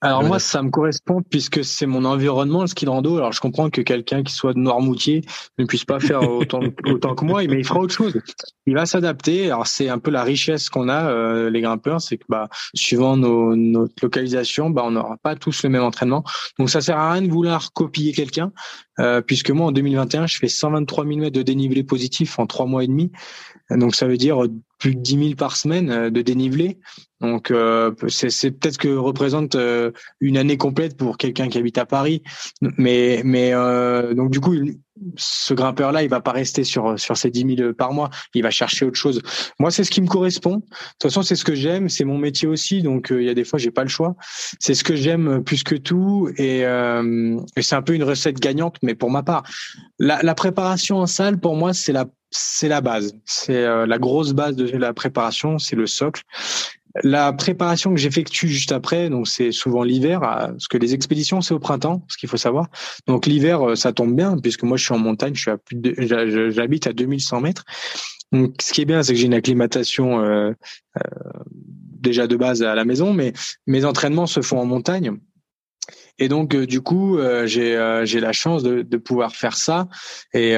[0.00, 3.16] Alors moi, ça me correspond puisque c'est mon environnement, le ski de rando.
[3.16, 5.22] Alors je comprends que quelqu'un qui soit de Noirmoutier
[5.58, 8.20] ne puisse pas faire autant, autant que moi, mais il fera autre chose.
[8.66, 9.46] Il va s'adapter.
[9.46, 13.16] Alors c'est un peu la richesse qu'on a, euh, les grimpeurs, c'est que bah, suivant
[13.16, 16.22] nos, notre localisation, bah, on n'aura pas tous le même entraînement.
[16.60, 18.52] Donc ça sert à rien de vouloir copier quelqu'un,
[19.00, 22.66] euh, puisque moi en 2021, je fais 123 000 mètres de dénivelé positif en trois
[22.66, 23.10] mois et demi.
[23.70, 24.46] Donc ça veut dire
[24.78, 26.78] plus de 10 000 par semaine euh, de dénivelé.
[27.20, 31.86] Donc euh, c'est peut-être que représente euh, une année complète pour quelqu'un qui habite à
[31.86, 32.22] Paris.
[32.60, 34.54] Mais mais euh, donc du coup
[35.16, 38.10] ce grimpeur là il va pas rester sur sur ces 10 000 par mois.
[38.34, 39.20] Il va chercher autre chose.
[39.58, 40.56] Moi c'est ce qui me correspond.
[40.56, 41.88] De toute façon c'est ce que j'aime.
[41.88, 42.82] C'est mon métier aussi.
[42.82, 44.14] Donc il y a des fois j'ai pas le choix.
[44.60, 48.76] C'est ce que j'aime plus que tout et, et c'est un peu une recette gagnante.
[48.82, 49.42] Mais pour ma part
[49.98, 53.14] la, la préparation en salle pour moi c'est la c'est la base.
[53.24, 56.22] C'est la grosse base de la préparation, c'est le socle.
[57.04, 61.54] La préparation que j'effectue juste après, donc c'est souvent l'hiver, parce que les expéditions c'est
[61.54, 62.68] au printemps, ce qu'il faut savoir.
[63.06, 65.58] Donc l'hiver euh, ça tombe bien puisque moi je suis en montagne, je suis à
[65.58, 65.94] plus de,
[66.50, 67.64] j'habite à 2100 mètres.
[68.32, 70.52] Donc ce qui est bien, c'est que j'ai une acclimatation euh,
[70.96, 71.00] euh,
[72.00, 73.32] déjà de base à la maison, mais
[73.66, 75.12] mes entraînements se font en montagne.
[76.18, 79.88] Et donc, euh, du coup, euh, j'ai euh, la chance de, de pouvoir faire ça.
[80.34, 80.54] Et,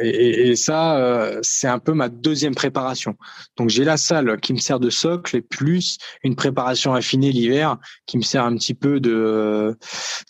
[0.00, 3.16] et, et, ça, c'est un peu ma deuxième préparation.
[3.56, 7.76] Donc, j'ai la salle qui me sert de socle et plus une préparation affinée l'hiver
[8.06, 9.76] qui me sert un petit peu de,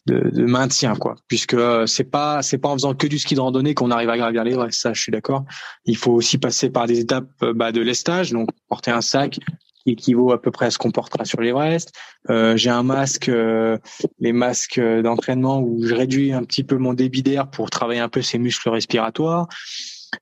[0.07, 1.15] de, de maintien, quoi.
[1.29, 4.17] Puisque c'est pas c'est pas en faisant que du ski de randonnée qu'on arrive à
[4.17, 5.45] gravir les Ça, je suis d'accord.
[5.85, 9.39] Il faut aussi passer par des étapes bah, de lestage, donc porter un sac,
[9.85, 11.93] qui équivaut à peu près à ce qu'on portera sur l'Everest.
[12.31, 13.79] Euh, j'ai un masque, euh,
[14.19, 18.09] les masques d'entraînement où je réduis un petit peu mon débit d'air pour travailler un
[18.09, 19.49] peu ses muscles respiratoires.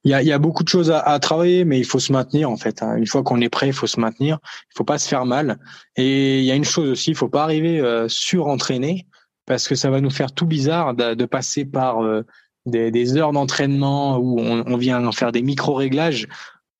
[0.04, 2.12] Il y a, y a beaucoup de choses à, à, travailler, mais il faut se
[2.12, 2.82] maintenir en fait.
[2.82, 2.96] Hein.
[2.96, 4.38] Une fois qu'on est prêt, il faut se maintenir.
[4.70, 5.58] Il faut pas se faire mal.
[5.96, 9.06] Et il y a une chose aussi, il faut pas arriver euh, surentraîné
[9.46, 12.22] parce que ça va nous faire tout bizarre de, de passer par euh,
[12.66, 16.28] des, des, heures d'entraînement où on, on, vient faire des micro-réglages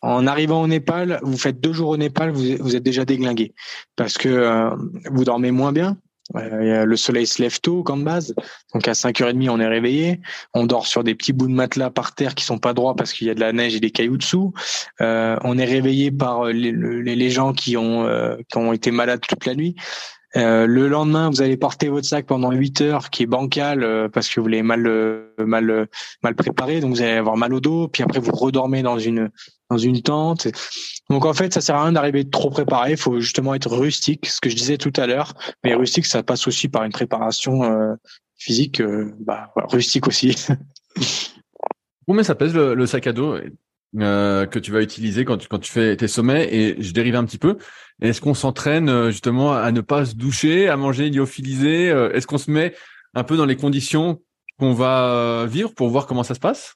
[0.02, 3.54] en arrivant au Népal, vous faites deux jours au Népal, vous, êtes déjà déglingué
[3.96, 4.70] parce que euh,
[5.10, 5.96] vous dormez moins bien.
[6.36, 8.34] Euh, le soleil se lève tôt de base,
[8.72, 10.20] donc à 5h30 on est réveillé.
[10.54, 13.12] On dort sur des petits bouts de matelas par terre qui sont pas droits parce
[13.12, 14.52] qu'il y a de la neige et des cailloux dessous.
[15.00, 18.08] Euh, on est réveillé par les, gens qui ont
[18.48, 19.76] qui ont été malades toute la nuit.
[20.36, 24.08] Euh, le lendemain, vous allez porter votre sac pendant 8 heures, qui est bancal euh,
[24.08, 24.82] parce que vous l'avez mal
[25.38, 25.88] mal
[26.22, 27.88] mal préparé, donc vous allez avoir mal au dos.
[27.88, 29.30] Puis après, vous redormez dans une
[29.70, 30.48] dans une tente.
[31.10, 32.92] Donc en fait, ça sert à rien d'arriver trop préparé.
[32.92, 35.34] Il faut justement être rustique, ce que je disais tout à l'heure.
[35.64, 37.94] Mais rustique, ça passe aussi par une préparation euh,
[38.36, 38.82] physique,
[39.20, 40.34] bah, rustique aussi.
[42.06, 43.36] Combien ça pèse le, le sac à dos?
[44.00, 47.36] Euh, que tu vas utiliser quand tu, fais tes sommets et je dérive un petit
[47.36, 47.58] peu.
[48.00, 52.26] Est-ce qu'on s'entraîne euh, justement à ne pas se doucher, à manger lyophilisé euh, Est-ce
[52.26, 52.74] qu'on se met
[53.12, 54.22] un peu dans les conditions
[54.58, 56.74] qu'on va vivre pour voir comment ça se passe?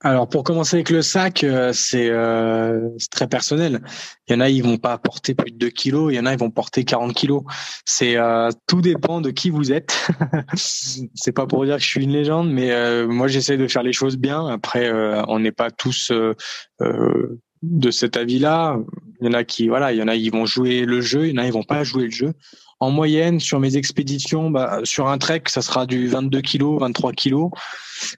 [0.00, 3.80] Alors pour commencer avec le sac, euh, euh, c'est très personnel.
[4.28, 6.26] Il y en a ils vont pas porter plus de 2 kilos, il y en
[6.26, 7.42] a ils vont porter 40 kilos.
[7.86, 10.08] C'est euh, tout dépend de qui vous êtes.
[10.54, 13.94] c'est pas pour dire que je suis une légende, mais moi j'essaie de faire les
[13.94, 14.46] choses bien.
[14.48, 14.92] Après
[15.28, 16.12] on n'est pas tous
[16.80, 18.78] de cet avis-là.
[19.20, 21.26] Il y en a qui voilà, il y en a ils vont jouer le jeu,
[21.26, 22.34] il y en a ils vont pas jouer le jeu.
[22.78, 27.12] En moyenne, sur mes expéditions, bah, sur un trek, ça sera du 22 kg, 23
[27.12, 27.48] kg.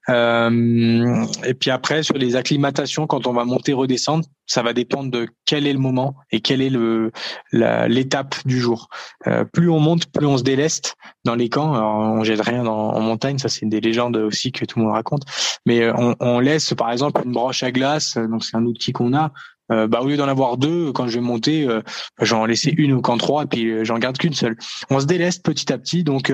[0.09, 5.13] Euh, et puis après, sur les acclimatations, quand on va monter, redescendre, ça va dépendre
[5.13, 7.13] de quel est le moment et quelle est le
[7.53, 8.89] l'étape du jour.
[9.29, 11.75] Euh, plus on monte, plus on se déleste dans les camps.
[11.75, 14.95] Alors, on jette rien en montagne, ça c'est des légendes aussi que tout le monde
[14.95, 15.23] raconte.
[15.67, 19.15] Mais on, on laisse par exemple une broche à glace, donc c'est un outil qu'on
[19.15, 19.33] a.
[19.71, 21.83] Euh, bah, au lieu d'en avoir deux, quand je vais monter, euh,
[22.21, 24.57] j'en laisser une ou quand trois, et puis euh, j'en garde qu'une seule.
[24.91, 26.05] On se déleste petit à petit.
[26.05, 26.33] Donc,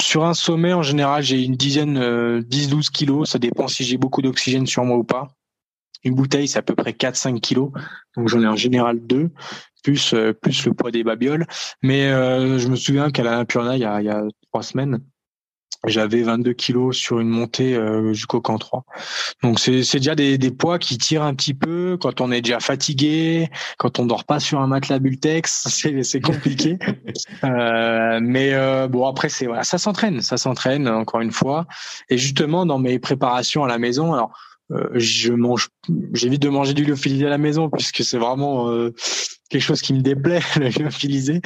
[0.00, 1.98] sur un sommet, en général, j'ai une dizaine,
[2.40, 3.30] 10-12 kilos.
[3.30, 5.28] Ça dépend si j'ai beaucoup d'oxygène sur moi ou pas.
[6.04, 7.70] Une bouteille, c'est à peu près 4-5 kilos.
[8.16, 9.30] Donc, j'en ai en général deux,
[9.82, 11.46] plus, plus le poids des babioles.
[11.82, 15.00] Mais je me souviens qu'à la Napurna, il y a, il y a trois semaines,
[15.86, 18.84] j'avais 22 kilos sur une montée euh, jusqu'au camp 3.
[19.42, 22.60] Donc c'est déjà des, des, poids qui tirent un petit peu quand on est déjà
[22.60, 25.68] fatigué, quand on dort pas sur un matelas Bultex,
[26.02, 26.78] c'est compliqué.
[27.44, 31.66] euh, mais euh, bon après c'est voilà, ça s'entraîne, ça s'entraîne encore une fois.
[32.08, 34.32] Et justement dans mes préparations à la maison, alors
[34.72, 35.68] euh, je mange,
[36.12, 38.94] j'évite de manger du lyophilisé à la maison puisque c'est vraiment euh,
[39.48, 41.40] quelque chose qui me déplaît le lyophilisé.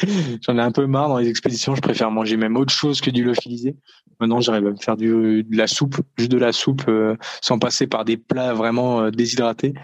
[0.46, 1.74] J'en ai un peu marre dans les expéditions.
[1.74, 3.76] Je préfère manger même autre chose que du lyophilisé.
[4.20, 7.86] Maintenant, j'arrive à faire du, de la soupe, juste de la soupe, euh, sans passer
[7.86, 9.74] par des plats vraiment déshydratés.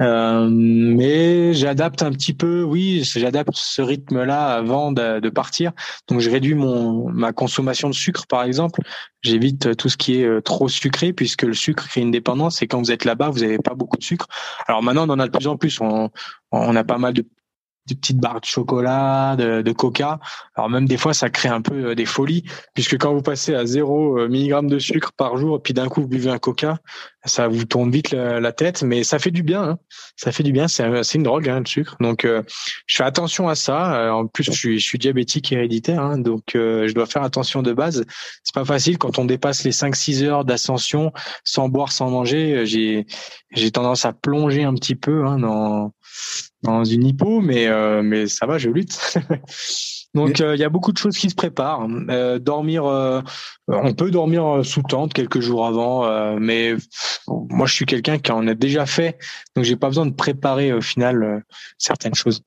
[0.00, 5.72] Euh, mais j'adapte un petit peu, oui, j'adapte ce rythme-là avant de, de, partir.
[6.06, 8.82] Donc je réduis mon ma consommation de sucre, par exemple.
[9.22, 12.62] J'évite tout ce qui est euh, trop sucré, puisque le sucre crée une dépendance.
[12.62, 14.28] Et quand vous êtes là-bas, vous n'avez pas beaucoup de sucre.
[14.68, 15.80] Alors maintenant, on en a de plus en plus.
[15.80, 16.10] On,
[16.52, 17.26] on a pas mal de
[17.94, 20.20] de petites barres de chocolat, de, de, coca.
[20.54, 23.54] Alors même des fois, ça crée un peu euh, des folies, puisque quand vous passez
[23.54, 26.38] à 0 euh, mg de sucre par jour, et puis d'un coup vous buvez un
[26.38, 26.78] coca,
[27.24, 29.62] ça vous tourne vite la, tête, mais ça fait du bien.
[29.62, 29.78] Hein.
[30.16, 30.66] Ça fait du bien.
[30.68, 31.96] C'est une drogue, hein, le sucre.
[32.00, 32.42] Donc euh,
[32.86, 34.14] je fais attention à ça.
[34.14, 37.72] En plus, je suis, je suis diabétique héréditaire, hein, donc je dois faire attention de
[37.72, 38.04] base.
[38.44, 41.12] C'est pas facile quand on dépasse les 5-6 heures d'ascension
[41.44, 42.64] sans boire, sans manger.
[42.64, 43.06] J'ai
[43.50, 45.92] j'ai tendance à plonger un petit peu hein, dans
[46.62, 49.18] dans une hypo, mais euh, mais ça va, je lutte.
[50.14, 51.86] Donc euh, il y a beaucoup de choses qui se préparent.
[52.08, 52.84] Euh, dormir,
[53.68, 56.74] on peut dormir sous tente quelques jours avant, mais
[57.28, 59.18] moi je suis quelqu'un qui en a déjà fait,
[59.54, 61.44] donc j'ai pas besoin de préparer au final
[61.76, 62.42] certaines choses.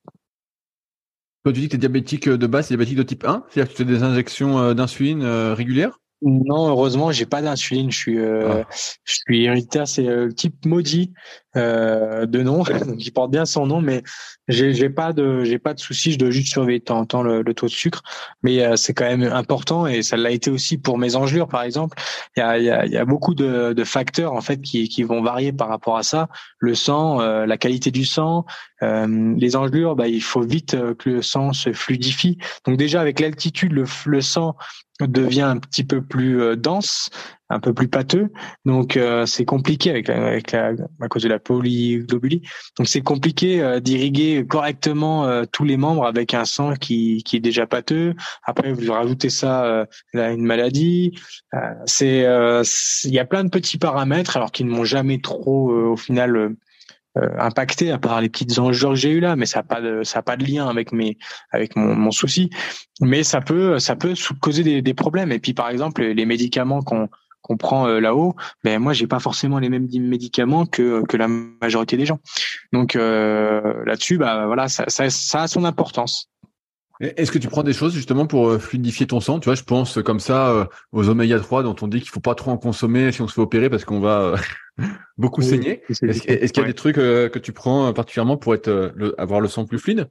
[1.43, 3.77] Quand tu dis que tu es diabétique de base, diabétique de type 1, c'est-à-dire que
[3.77, 6.01] tu fais des injections d'insuline régulières?
[6.23, 7.91] Non, heureusement, j'ai pas d'insuline.
[7.91, 8.67] Je suis, euh, ah.
[9.03, 9.49] je suis.
[9.85, 11.13] C'est le type maudit.
[11.57, 12.63] Euh, de nom,
[12.97, 14.03] qui porte bien son nom, mais
[14.47, 16.13] j'ai pas de j'ai pas de souci.
[16.13, 18.03] Je dois juste surveiller de temps en temps le, taux de sucre,
[18.41, 21.63] mais euh, c'est quand même important et ça l'a été aussi pour mes engelures par
[21.63, 21.97] exemple.
[22.37, 24.87] Il y a il y a, y a beaucoup de, de, facteurs en fait qui
[24.87, 26.29] qui vont varier par rapport à ça.
[26.59, 28.45] Le sang, euh, la qualité du sang,
[28.81, 32.37] euh, les engelures, bah il faut vite que le sang se fluidifie.
[32.65, 34.55] Donc déjà avec l'altitude, le, le sang
[35.01, 37.09] devient un petit peu plus dense
[37.51, 38.29] un peu plus pâteux.
[38.65, 40.71] Donc euh, c'est compliqué avec avec la,
[41.01, 42.41] à cause de la polyglobulie.
[42.77, 47.35] Donc c'est compliqué euh, d'irriguer correctement euh, tous les membres avec un sang qui qui
[47.35, 48.15] est déjà pâteux.
[48.43, 51.19] Après vous rajoutez ça à une maladie.
[51.85, 55.97] c'est il y a plein de petits paramètres alors qu'ils ne m'ont jamais trop au
[55.97, 56.55] final
[57.15, 60.03] impacté à part les petites enjeux que j'ai eu là mais ça n'a pas de
[60.03, 61.17] ça a pas de lien avec mes
[61.51, 62.49] avec mon, mon souci
[63.01, 66.81] mais ça peut ça peut causer des, des problèmes et puis par exemple les médicaments
[66.81, 67.09] qu'on
[67.51, 71.27] qu'on prend euh, là-haut, ben moi j'ai pas forcément les mêmes médicaments que que la
[71.27, 72.19] majorité des gens.
[72.71, 76.29] Donc euh, là-dessus, bah voilà, ça, ça, ça a son importance.
[77.01, 79.39] Est-ce que tu prends des choses justement pour euh, fluidifier ton sang?
[79.39, 82.35] Tu vois, je pense comme ça aux oméga 3 dont on dit qu'il faut pas
[82.35, 84.35] trop en consommer si on se fait opérer parce qu'on va
[85.17, 85.81] beaucoup saigner.
[85.89, 89.65] Est-ce qu'il y a des trucs que tu prends particulièrement pour être avoir le sang
[89.65, 90.07] plus fluide?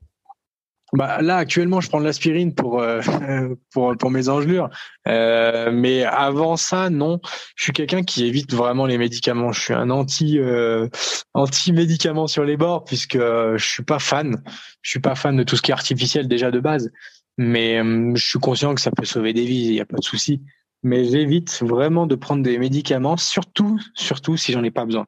[0.92, 3.00] Bah, là actuellement je prends de l'aspirine pour euh,
[3.72, 4.70] pour pour mes engelures.
[5.08, 7.20] Euh, mais avant ça non.
[7.56, 9.52] Je suis quelqu'un qui évite vraiment les médicaments.
[9.52, 10.88] Je suis un anti euh,
[11.34, 14.42] anti médicaments sur les bords puisque je suis pas fan.
[14.82, 16.90] Je suis pas fan de tout ce qui est artificiel déjà de base.
[17.38, 19.68] Mais je suis conscient que ça peut sauver des vies.
[19.68, 20.42] Il y a pas de souci
[20.82, 25.06] mais j'évite vraiment de prendre des médicaments, surtout, surtout si j'en ai pas besoin.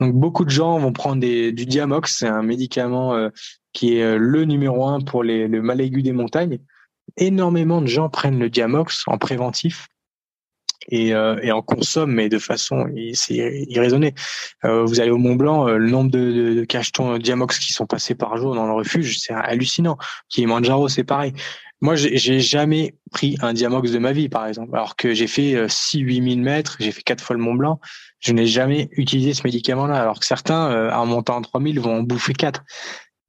[0.00, 3.28] Donc beaucoup de gens vont prendre du Diamox, c'est un médicament euh,
[3.72, 6.58] qui est euh, le numéro un pour les, le mal aigu des montagnes.
[7.16, 9.88] Énormément de gens prennent le Diamox en préventif
[10.88, 13.34] et, euh, et en consomment, mais de façon c'est
[13.68, 14.14] irraisonné.
[14.64, 18.14] Euh, vous allez au Mont Blanc, le nombre de, de, cachetons Diamox qui sont passés
[18.14, 19.98] par jour dans le refuge, c'est hallucinant.
[20.28, 21.32] Kilimanjaro, c'est pareil.
[21.82, 25.66] Moi, j'ai jamais pris un Diamox de ma vie, par exemple, alors que j'ai fait
[25.66, 27.80] 6-8 000 mètres, j'ai fait quatre fois le Mont Blanc.
[28.20, 32.02] Je n'ai jamais utilisé ce médicament-là, alors que certains, en montant en 3000, vont en
[32.02, 32.62] bouffer quatre.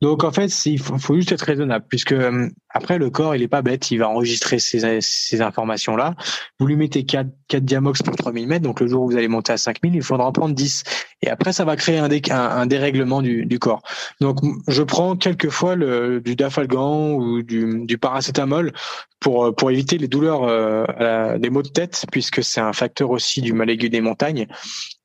[0.04, 3.48] Donc en fait, il faut, juste être raisonnable, puisque euh, après le corps, il est
[3.48, 6.16] pas bête, il va enregistrer ces, informations-là.
[6.60, 9.30] Vous lui mettez 4, 4 diamox pour 3000 mètres, donc le jour où vous allez
[9.30, 10.84] monter à 5000, il faudra en prendre 10.
[11.22, 13.82] Et après, ça va créer un, dérèglement du, du, corps.
[14.20, 18.74] Donc je prends quelquefois le, du dafalgan ou du, du paracétamol
[19.22, 23.42] pour, pour éviter les douleurs, euh, des maux de tête, puisque c'est un facteur aussi
[23.42, 24.48] du mal aigu des montagnes.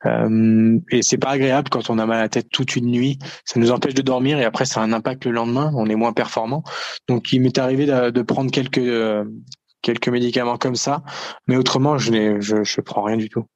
[0.07, 3.19] Euh, et c'est pas agréable quand on a mal à la tête toute une nuit.
[3.45, 5.73] Ça nous empêche de dormir et après ça a un impact le lendemain.
[5.75, 6.63] On est moins performant.
[7.09, 9.25] Donc il m'est arrivé de, prendre quelques euh,
[9.83, 11.03] quelques médicaments comme ça,
[11.47, 13.47] mais autrement je je, je prends rien du tout.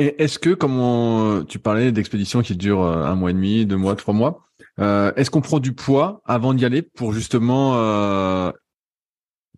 [0.00, 3.76] Et est-ce que, comme tu parlais d'expéditions qui durent euh, un mois et demi, deux
[3.76, 4.44] mois, trois mois,
[4.78, 8.52] euh, est-ce qu'on prend du poids avant d'y aller pour justement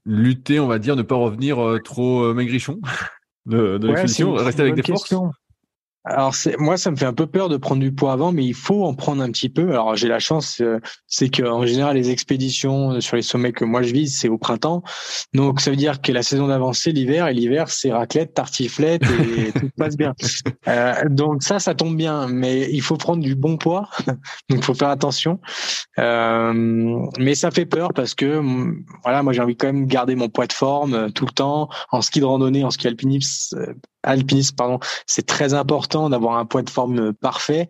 [0.06, 2.80] lutter, on va dire, ne pas revenir trop maigrichon?
[3.46, 5.14] De, de l'expédition, rester avec des forces
[6.04, 8.44] alors c'est moi ça me fait un peu peur de prendre du poids avant, mais
[8.44, 9.70] il faut en prendre un petit peu.
[9.70, 13.66] Alors j'ai la chance, euh, c'est que en général les expéditions sur les sommets que
[13.66, 14.82] moi je vise c'est au printemps,
[15.34, 19.52] donc ça veut dire que la saison d'avancée l'hiver et l'hiver c'est raclette, tartiflette et
[19.58, 20.14] tout passe bien.
[20.68, 24.64] Euh, donc ça ça tombe bien, mais il faut prendre du bon poids, donc il
[24.64, 25.38] faut faire attention.
[25.98, 26.52] Euh,
[27.18, 30.14] mais ça fait peur parce que mm, voilà moi j'ai envie quand même de garder
[30.14, 33.74] mon poids de forme euh, tout le temps en ski de randonnée, en ski alpinisme
[34.02, 37.68] alpinisme, pardon, c'est très important d'avoir un poids de forme parfait.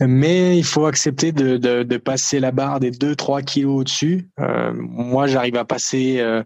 [0.00, 4.28] Mais il faut accepter de, de, de passer la barre des 2-3 kilos au-dessus.
[4.38, 6.44] Euh, moi, j'arrive à passer euh,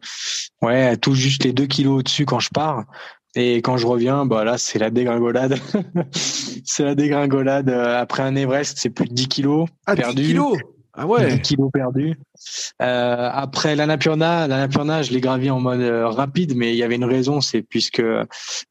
[0.63, 2.85] ouais tout juste les 2 kilos au-dessus quand je pars.
[3.35, 5.59] Et quand je reviens, bah là, c'est la dégringolade.
[6.65, 7.69] c'est la dégringolade.
[7.69, 10.23] Euh, après un Everest, c'est plus de 10 kilos ah, perdus.
[10.23, 10.59] 10 kilos?
[10.95, 11.37] Ah ouais.
[11.37, 12.19] 10 kilos perdus.
[12.83, 16.97] Euh, après l'Annapurna, l'Annapurna, je l'ai gravi en mode euh, rapide, mais il y avait
[16.97, 18.03] une raison, c'est puisque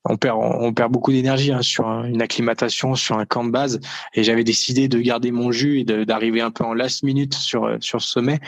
[0.05, 3.79] on perd, on perd beaucoup d'énergie hein, sur une acclimatation, sur un camp de base,
[4.13, 7.65] et j'avais décidé de garder mon jus et d'arriver un peu en last minute sur
[7.65, 8.39] euh, sur ce sommet.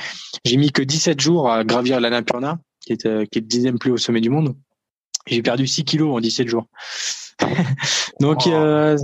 [0.46, 3.80] J'ai mis que 17 jours à gravir l'Annapurna, qui est euh, qui est le dixième
[3.80, 4.56] plus haut sommet du monde.
[5.26, 6.68] J'ai perdu 6 kilos en 17 jours.
[8.20, 8.98] Donc, euh,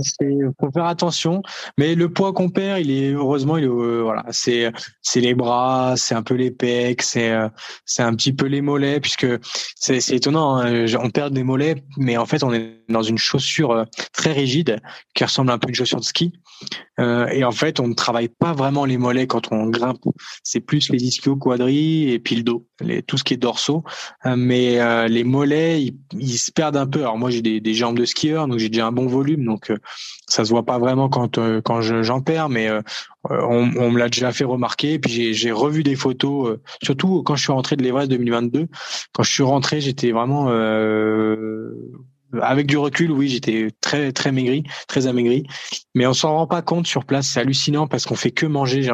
[0.60, 1.42] faut faire attention.
[1.78, 4.70] Mais le poids qu'on perd, il est heureusement, il est euh, voilà, c'est
[5.02, 7.48] c'est les bras, c'est un peu les pecs, c'est euh,
[7.84, 9.26] c'est un petit peu les mollets, puisque
[9.76, 10.58] c'est c'est étonnant.
[10.58, 14.80] Hein, on perd des mollets, mais en fait, on est dans une chaussure très rigide
[15.14, 16.32] qui ressemble un peu à une chaussure de ski.
[16.98, 19.98] Euh, et en fait, on ne travaille pas vraiment les mollets quand on grimpe.
[20.42, 22.66] C'est plus les ischio quadris et puis le dos.
[23.06, 23.84] tout ce qui est dorsaux,
[24.24, 25.82] mais les mollets
[26.12, 27.00] ils, se perdent un peu.
[27.00, 29.72] Alors moi j'ai des, jambes de skieur, donc j'ai déjà un bon volume, donc
[30.26, 32.68] ça se voit pas vraiment quand quand j'en perds, mais
[33.28, 34.98] on, me l'a déjà fait remarquer.
[34.98, 38.68] Puis j'ai revu des photos, surtout quand je suis rentré de l'Everest 2022.
[39.12, 40.50] Quand je suis rentré, j'étais vraiment
[42.40, 45.44] avec du recul, oui, j'étais très très maigri, très amaigri,
[45.94, 47.26] mais on s'en rend pas compte sur place.
[47.28, 48.90] C'est hallucinant parce qu'on fait que manger.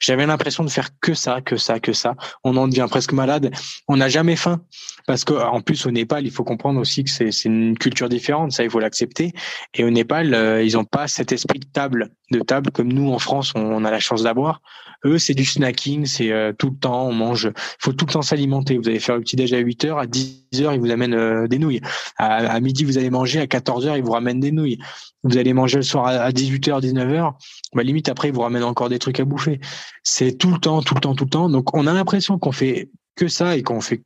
[0.00, 2.14] J'avais l'impression de faire que ça, que ça, que ça.
[2.44, 3.50] On en devient presque malade.
[3.88, 4.60] On n'a jamais faim
[5.06, 8.52] parce que en plus au Népal, il faut comprendre aussi que c'est une culture différente.
[8.52, 9.32] Ça, il faut l'accepter.
[9.74, 13.12] Et au Népal, euh, ils ont pas cet esprit de table, de table comme nous
[13.12, 14.60] en France, on, a la chance d'avoir.
[15.04, 17.50] Eux, c'est du snacking, c'est euh, tout le temps, on mange.
[17.54, 18.78] Il faut tout le temps s'alimenter.
[18.78, 21.14] Vous allez faire le petit déj à 8 heures, à 10 heures, ils vous amènent
[21.14, 21.80] euh, des nouilles.
[22.16, 24.78] À, midi, vous allez manger, à 14 heures, ils vous ramènent des nouilles.
[25.22, 27.32] Vous allez manger le soir à 18h, 19h,
[27.74, 29.60] bah limite après ils vous ramènent encore des trucs à bouffer.
[30.02, 31.48] C'est tout le temps, tout le temps, tout le temps.
[31.48, 34.02] Donc on a l'impression qu'on fait que ça et qu'on fait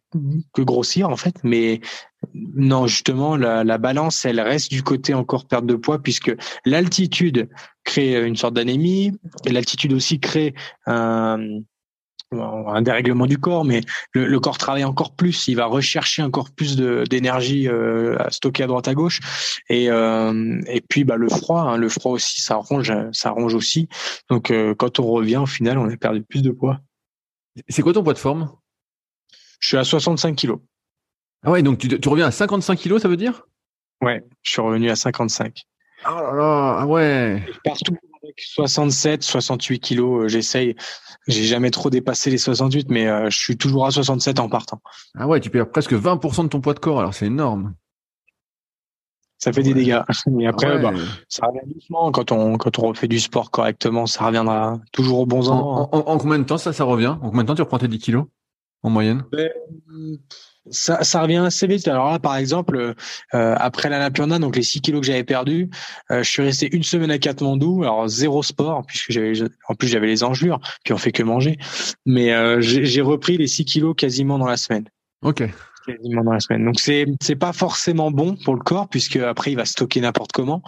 [0.55, 1.81] que grossir en fait, mais
[2.35, 6.33] non justement la, la balance elle reste du côté encore perte de poids puisque
[6.65, 7.49] l'altitude
[7.83, 9.13] crée une sorte d'anémie
[9.47, 10.55] et l'altitude aussi crée
[10.87, 11.61] un,
[12.33, 13.81] un dérèglement du corps, mais
[14.13, 15.49] le, corps travaille encore plus.
[15.49, 19.21] Il va rechercher encore plus d'énergie euh, à stocker à droite à gauche.
[19.69, 23.55] Et, euh, et puis bah, le froid, hein, le froid aussi, ça ronge, ça ronge
[23.55, 23.89] aussi.
[24.29, 26.81] Donc euh, quand on revient, au final, on a perdu plus de poids.
[27.69, 28.51] C'est quoi ton poids de forme?
[29.59, 30.61] Je suis à 65 kilos.
[31.43, 33.47] Ah ouais, donc tu, tu reviens à 55 kilos, ça veut dire?
[34.03, 35.63] Ouais, je suis revenu à 55.
[36.05, 37.43] Ah là là, ah ouais.
[37.65, 40.77] Partout avec 67, 68 kilos, j'essaye.
[41.27, 44.81] J'ai jamais trop dépassé les 68, mais euh, je suis toujours à 67 en partant.
[45.19, 47.75] Ah ouais, tu perds presque 20% de ton poids de corps, alors c'est énorme.
[49.39, 50.03] Ça fait des dégâts.
[50.27, 50.93] Mais après, bah,
[51.29, 52.13] ça revient doucement.
[52.13, 55.89] Quand on, quand on refait du sport correctement, ça reviendra toujours au bon endroit.
[55.93, 57.17] En, combien de temps ça, ça revient?
[57.23, 58.27] En combien de temps tu reprends tes 10 kilos?
[58.83, 59.25] En moyenne?
[59.33, 59.51] Ben,
[60.71, 61.89] ça, ça revient assez vite.
[61.89, 62.95] Alors là, par exemple,
[63.35, 65.71] euh, après l'Annapurna, donc les 6 kilos que j'avais perdus,
[66.11, 69.33] euh, je suis resté une semaine à Katmandou, alors zéro sport, puisque j'avais,
[69.69, 71.59] en plus j'avais les engelures, puis on fait que manger.
[72.07, 74.85] Mais euh, j'ai repris les 6 kilos quasiment dans la semaine.
[75.23, 75.43] Ok
[75.87, 76.65] quasiment dans la semaine.
[76.65, 80.33] Donc c'est c'est pas forcément bon pour le corps puisque après il va stocker n'importe
[80.33, 80.63] comment.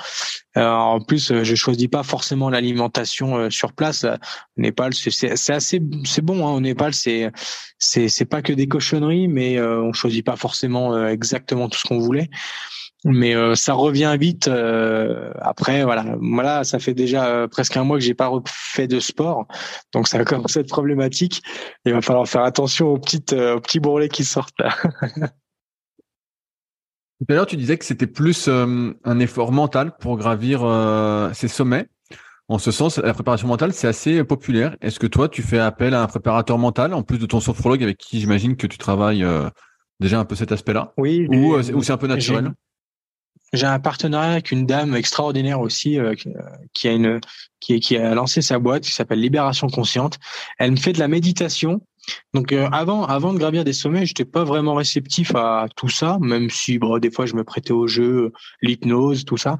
[0.56, 4.04] Euh, en plus, euh, je choisis pas forcément l'alimentation euh, sur place.
[4.04, 4.16] Au
[4.56, 6.46] Népal, c'est assez c'est bon.
[6.46, 6.52] Hein.
[6.52, 7.30] Au Népal, c'est
[7.78, 11.98] c'est c'est pas que des cochonneries, mais on choisit pas forcément exactement tout ce qu'on
[11.98, 12.28] voulait
[13.04, 14.48] mais euh, ça revient vite.
[14.48, 18.86] Euh, après, voilà, voilà, ça fait déjà euh, presque un mois que j'ai pas refait
[18.86, 19.46] de sport,
[19.92, 21.42] donc ça commence à être problématique.
[21.84, 24.74] Il va falloir faire attention aux petites, aux petits bourrelets qui sortent là.
[27.20, 30.62] Tout à l'heure, tu disais que c'était plus un effort mental pour gravir
[31.34, 31.86] ces sommets.
[32.48, 34.76] En ce sens, la préparation mentale, c'est assez populaire.
[34.80, 37.80] Est-ce que toi, tu fais appel à un préparateur mental, en plus de ton sophrologue
[37.84, 39.24] avec qui j'imagine que tu travailles
[40.00, 40.94] déjà un peu cet aspect-là?
[40.96, 41.28] Oui.
[41.30, 42.52] Ou, ou c'est un peu naturel?
[43.52, 46.14] J'ai un partenariat avec une dame extraordinaire aussi euh,
[46.72, 47.20] qui a une
[47.60, 50.18] qui, qui a lancé sa boîte qui s'appelle Libération Consciente.
[50.58, 51.80] Elle me fait de la méditation.
[52.34, 56.18] Donc euh, avant avant de gravir des sommets, j'étais pas vraiment réceptif à tout ça,
[56.20, 59.58] même si bon, des fois je me prêtais au jeu, l'hypnose, tout ça.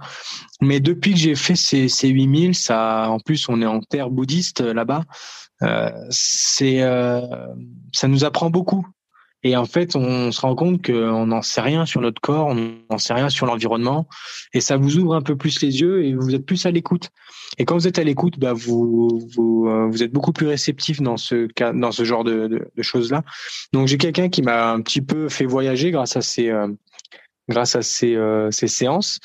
[0.61, 4.11] Mais depuis que j'ai fait ces ces 8000, ça en plus on est en terre
[4.11, 5.05] bouddhiste euh, là-bas.
[5.62, 8.84] Euh, c'est ça nous apprend beaucoup
[9.45, 12.72] et en fait, on se rend compte qu'on n'en sait rien sur notre corps, on
[12.90, 14.09] n'en sait rien sur l'environnement,
[14.53, 17.11] et ça vous ouvre un peu plus les yeux et vous êtes plus à l'écoute.
[17.59, 21.16] Et quand vous êtes à l'écoute, bah vous vous, euh, êtes beaucoup plus réceptif dans
[21.16, 23.24] ce dans ce genre de choses là.
[23.72, 26.68] Donc j'ai quelqu'un qui m'a un petit peu fait voyager grâce à ces euh,
[27.49, 29.18] grâce à ces, euh, ces séances.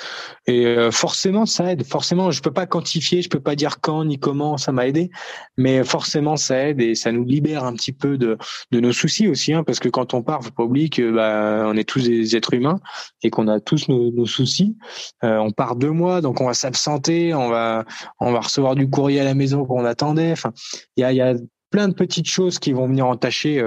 [0.47, 1.84] Et euh, forcément, ça aide.
[1.86, 5.09] Forcément, je peux pas quantifier, je peux pas dire quand ni comment ça m'a aidé,
[5.57, 8.38] mais forcément, ça aide et ça nous libère un petit peu de,
[8.72, 11.65] de nos soucis aussi, hein, parce que quand on part, faut pas oublier que bah,
[11.68, 12.80] on est tous des êtres humains
[13.24, 14.76] et qu'on a tous nos, nos soucis.
[15.24, 17.86] Euh, on part deux mois, donc on va s'absenter, on va
[18.20, 20.32] on va recevoir du courrier à la maison qu'on attendait.
[20.32, 20.51] Enfin,
[20.95, 21.36] il y a, y a
[21.70, 23.61] plein de petites choses qui vont venir entacher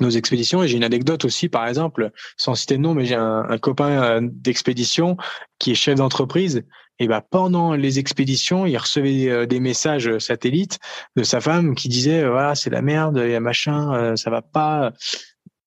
[0.00, 0.62] nos expéditions.
[0.62, 4.02] Et j'ai une anecdote aussi, par exemple, sans citer de nom, mais j'ai un, copain
[4.02, 5.16] euh, d'expédition
[5.58, 6.64] qui est chef d'entreprise.
[6.98, 10.78] Et ben pendant les expéditions, il recevait euh, des messages satellites
[11.14, 14.30] de sa femme qui disait euh, voilà c'est la merde, il y a machin, ça
[14.30, 14.92] va pas.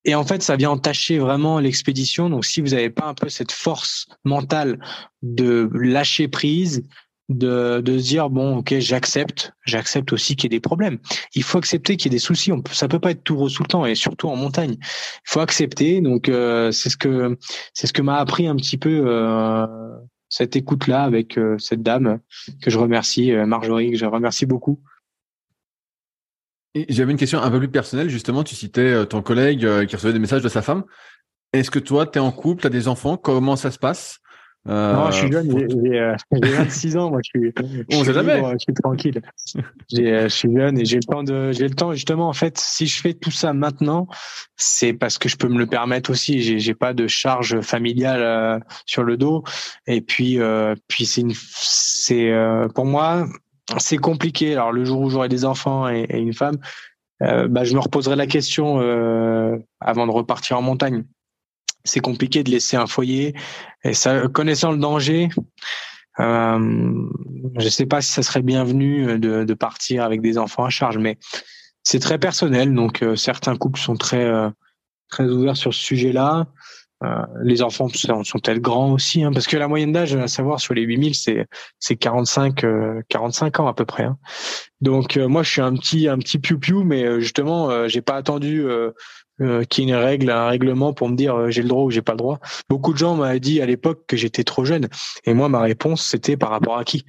[0.04, 2.30] Et en fait, ça vient entacher vraiment l'expédition.
[2.30, 4.80] Donc, si vous n'avez pas un peu cette force mentale
[5.22, 6.84] de lâcher prise,
[7.30, 10.98] de, de se dire bon ok j'accepte j'accepte aussi qu'il y ait des problèmes.
[11.34, 12.52] Il faut accepter qu'il y ait des soucis.
[12.52, 14.76] On peut, ça peut pas être tout rose tout le temps et surtout en montagne.
[14.80, 16.00] Il faut accepter.
[16.00, 17.38] Donc euh, c'est ce que
[17.72, 19.66] c'est ce que m'a appris un petit peu euh,
[20.28, 22.18] cette écoute là avec euh, cette dame
[22.60, 24.80] que je remercie Marjorie que je remercie beaucoup.
[26.88, 28.08] J'avais une question un peu plus personnelle.
[28.08, 30.84] Justement, tu citais ton collègue qui recevait des messages de sa femme.
[31.52, 33.16] Est-ce que toi, tu es en couple, tu as des enfants?
[33.16, 34.20] Comment ça se passe?
[34.68, 37.52] Euh, non, je suis jeune, j'ai 26 euh, ans, moi je suis,
[37.92, 38.42] On je, jamais.
[38.52, 39.22] je suis tranquille.
[39.56, 42.28] Euh, je suis jeune et j'ai le temps de, j'ai le temps justement.
[42.28, 44.06] En fait, si je fais tout ça maintenant,
[44.56, 46.42] c'est parce que je peux me le permettre aussi.
[46.42, 49.44] J'ai, j'ai pas de charge familiale sur le dos.
[49.86, 50.38] Et puis,
[50.88, 52.30] puis c'est une, c'est
[52.74, 53.26] pour moi,
[53.78, 54.52] c'est compliqué.
[54.52, 56.58] Alors le jour où j'aurai des enfants et, et une femme,
[57.20, 58.78] bah, je me reposerai la question
[59.80, 61.04] avant de repartir en montagne
[61.84, 63.34] c'est compliqué de laisser un foyer.
[63.84, 65.28] Et ça, connaissant le danger,
[66.20, 66.58] euh,
[67.58, 70.70] je ne sais pas si ça serait bienvenu de, de, partir avec des enfants à
[70.70, 71.18] charge, mais
[71.82, 72.74] c'est très personnel.
[72.74, 74.50] Donc euh, certains couples sont très euh,
[75.08, 76.46] très ouverts sur ce sujet-là.
[77.02, 80.60] Euh, les enfants sont, sont-elles grands aussi hein, Parce que la moyenne d'âge, à savoir
[80.60, 81.46] sur les 8000, c'est
[81.78, 82.64] c'est 45
[83.08, 84.04] 45 ans à peu près.
[84.04, 84.18] Hein.
[84.82, 88.66] Donc moi, je suis un petit un petit piou piou, mais justement, j'ai pas attendu
[89.40, 92.02] euh, qu'il une règle, un règlement pour me dire euh, j'ai le droit ou j'ai
[92.02, 92.40] pas le droit.
[92.68, 94.88] Beaucoup de gens m'avaient dit à l'époque que j'étais trop jeune,
[95.24, 97.04] et moi ma réponse c'était par rapport à qui?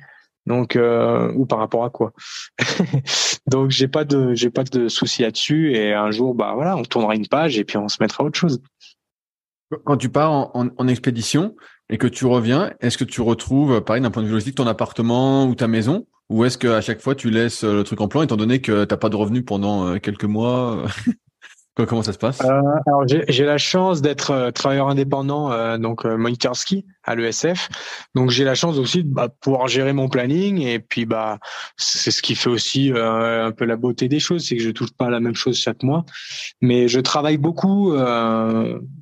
[0.45, 2.13] Donc euh, ou par rapport à quoi?
[3.47, 5.75] Donc j'ai pas de j'ai pas de souci là-dessus.
[5.75, 8.27] Et un jour bah voilà on tournera une page et puis on se mettra à
[8.27, 8.61] autre chose.
[9.83, 11.55] Quand tu pars en, expédition
[11.89, 14.67] et que tu reviens est-ce que tu retrouves pareil d'un point de vue logistique ton
[14.67, 16.07] appartement ou ta maison?
[16.29, 18.95] Ou est-ce qu'à chaque fois tu laisses le truc en plan étant donné que t'as
[18.95, 20.85] pas de revenus pendant quelques mois?
[21.75, 22.41] Comment ça se passe?
[22.41, 27.15] Euh, Alors j'ai la chance d'être euh, travailleur indépendant, euh, donc euh, moniteur ski à
[27.15, 27.69] l'ESF.
[28.13, 31.39] Donc j'ai la chance aussi de bah, pouvoir gérer mon planning et puis bah
[31.77, 34.69] c'est ce qui fait aussi euh, un peu la beauté des choses, c'est que je
[34.69, 36.05] touche pas la même chose chaque mois,
[36.61, 37.93] mais je travaille beaucoup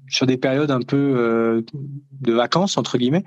[0.09, 1.63] sur des périodes un peu
[2.21, 3.23] de vacances entre guillemets.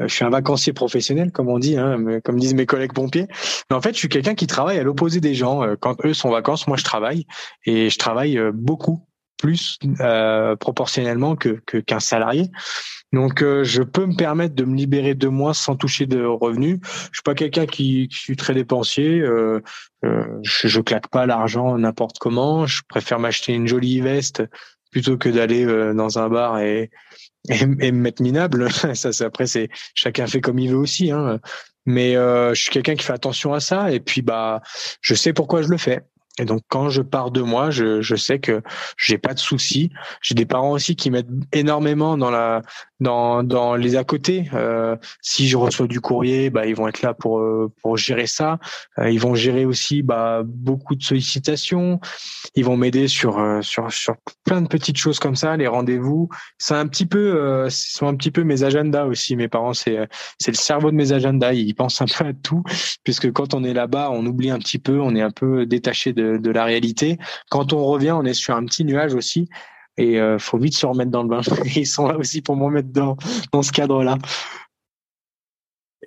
[0.00, 3.26] je suis un vacancier professionnel comme on dit, hein, comme disent mes collègues pompiers.
[3.70, 5.62] Mais en fait je suis quelqu'un qui travaille à l'opposé des gens.
[5.80, 7.26] Quand eux sont vacances, moi je travaille
[7.64, 9.06] et je travaille beaucoup
[9.38, 12.50] plus euh, proportionnellement que qu'un salarié.
[13.12, 16.80] Donc euh, je peux me permettre de me libérer de moi sans toucher de revenus.
[16.82, 19.20] Je suis pas quelqu'un qui, qui suis très dépensier.
[19.20, 19.60] Euh,
[20.04, 22.66] euh, je, je claque pas l'argent n'importe comment.
[22.66, 24.42] Je préfère m'acheter une jolie veste
[24.96, 26.90] plutôt que d'aller euh, dans un bar et,
[27.50, 28.72] me mettre minable.
[28.94, 29.44] ça, après
[29.94, 31.10] chacun fait comme il veut aussi.
[31.10, 31.38] Hein.
[31.84, 34.62] Mais euh, je suis quelqu'un qui fait attention à ça et puis bah
[35.02, 36.00] je sais pourquoi je le fais.
[36.38, 38.62] Et donc quand je pars de moi, je, je sais que
[38.98, 39.90] j'ai pas de soucis.
[40.20, 42.62] J'ai des parents aussi qui m'aident énormément dans la
[43.00, 44.48] dans dans les à côté.
[44.54, 48.26] Euh, si je reçois du courrier, bah ils vont être là pour euh, pour gérer
[48.26, 48.58] ça.
[48.98, 52.00] Euh, ils vont gérer aussi bah beaucoup de sollicitations.
[52.54, 56.28] Ils vont m'aider sur euh, sur sur plein de petites choses comme ça, les rendez-vous.
[56.58, 59.36] C'est un petit peu euh, ce sont un petit peu mes agendas aussi.
[59.36, 60.08] Mes parents c'est
[60.38, 61.52] c'est le cerveau de mes agendas.
[61.52, 62.62] Ils pensent un peu à tout
[63.04, 66.12] puisque quand on est là-bas, on oublie un petit peu, on est un peu détaché
[66.12, 67.18] de de, la réalité.
[67.50, 69.48] Quand on revient, on est sur un petit nuage aussi.
[69.96, 71.40] Et euh, faut vite se remettre dans le bain.
[71.76, 73.16] Ils sont là aussi pour me mettre dans,
[73.52, 74.18] dans ce cadre-là.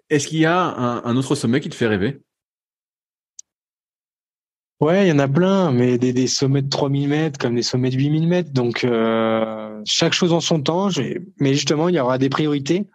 [0.09, 2.21] Est-ce qu'il y a un, autre sommet qui te fait rêver?
[4.79, 7.63] Ouais, il y en a plein, mais des, des, sommets de 3000 mètres comme des
[7.63, 8.51] sommets de 8000 mètres.
[8.51, 10.89] Donc, euh, chaque chose en son temps.
[11.39, 12.87] Mais justement, il y aura des priorités.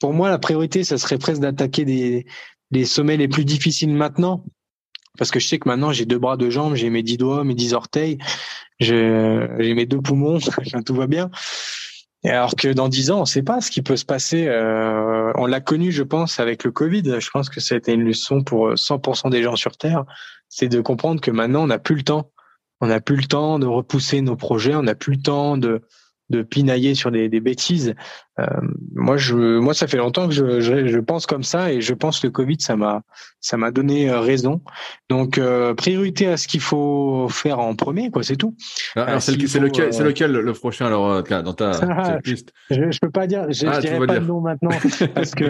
[0.00, 2.26] Pour moi, la priorité, ça serait presque d'attaquer des,
[2.70, 4.44] des sommets les plus difficiles maintenant
[5.18, 7.44] parce que je sais que maintenant j'ai deux bras, deux jambes, j'ai mes dix doigts,
[7.44, 8.18] mes dix orteils,
[8.80, 10.38] j'ai mes deux poumons,
[10.86, 11.30] tout va bien.
[12.24, 14.46] Alors que dans dix ans, on ne sait pas ce qui peut se passer.
[14.46, 17.02] Euh, on l'a connu, je pense, avec le Covid.
[17.18, 20.04] Je pense que ça a été une leçon pour 100% des gens sur Terre.
[20.48, 22.30] C'est de comprendre que maintenant, on n'a plus le temps.
[22.80, 24.76] On n'a plus le temps de repousser nos projets.
[24.76, 25.82] On n'a plus le temps de
[26.30, 27.94] de pinailler sur des, des bêtises.
[28.40, 28.46] Euh,
[28.94, 31.92] moi, je, moi, ça fait longtemps que je, je, je, pense comme ça et je
[31.92, 33.02] pense que le Covid, ça m'a,
[33.40, 34.62] ça m'a donné euh, raison.
[35.10, 38.56] Donc, euh, priorité à ce qu'il faut faire en premier, quoi, c'est tout.
[38.96, 41.72] Ah, alors, c'est, lequel, c'est lequel le prochain alors dans ta
[42.24, 42.54] liste?
[42.70, 44.70] Je, je peux pas dire, je, ah, dirais pas le nom maintenant
[45.14, 45.44] parce que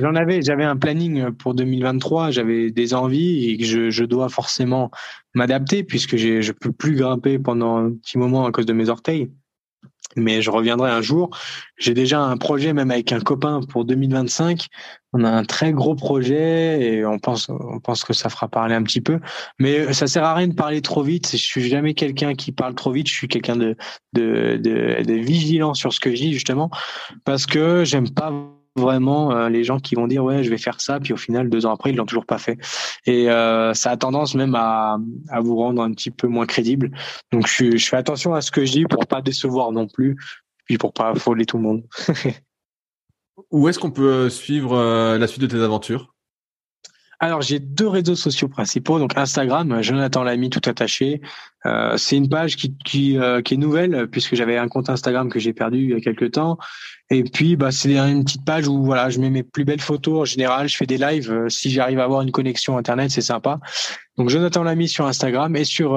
[0.00, 4.28] j'en avais, j'avais un planning pour 2023, j'avais des envies et que je, je dois
[4.28, 4.90] forcément
[5.34, 8.90] m'adapter puisque j'ai, je peux plus grimper pendant un petit moment à cause de mes
[8.90, 9.30] orteils
[10.18, 11.30] mais je reviendrai un jour.
[11.76, 14.66] J'ai déjà un projet même avec un copain pour 2025.
[15.12, 17.46] On a un très gros projet et on pense
[18.04, 19.20] que ça fera parler un petit peu,
[19.58, 21.30] mais ça sert à rien de parler trop vite.
[21.32, 23.08] Je suis jamais quelqu'un qui parle trop vite.
[23.08, 23.76] Je suis quelqu'un de,
[24.12, 26.70] de de, de vigilant sur ce que je dis justement
[27.24, 28.32] parce que j'aime pas
[28.78, 31.48] vraiment euh, les gens qui vont dire ouais je vais faire ça puis au final
[31.48, 32.58] deux ans après ils l'ont toujours pas fait.
[33.06, 34.98] Et euh, ça a tendance même à,
[35.40, 36.90] vous rendre un petit peu moins crédible.
[37.32, 40.16] Donc je, fais attention à ce que je dis pour pas décevoir non plus
[40.64, 41.84] puis pour pas affoler tout le monde.
[43.50, 46.14] Où est-ce qu'on peut suivre euh, la suite de tes aventures?
[47.20, 48.98] Alors, j'ai deux réseaux sociaux principaux.
[48.98, 51.20] Donc, Instagram, Jonathan Lamy, tout attaché.
[51.66, 55.28] Euh, c'est une page qui, qui, euh, qui, est nouvelle puisque j'avais un compte Instagram
[55.28, 56.58] que j'ai perdu il y a quelques temps.
[57.10, 60.20] Et puis, bah, c'est une petite page où voilà, je mets mes plus belles photos.
[60.20, 61.32] En général, je fais des lives.
[61.32, 63.58] Euh, si j'arrive à avoir une connexion Internet, c'est sympa.
[64.16, 65.96] Donc, Jonathan Lamy sur Instagram et sur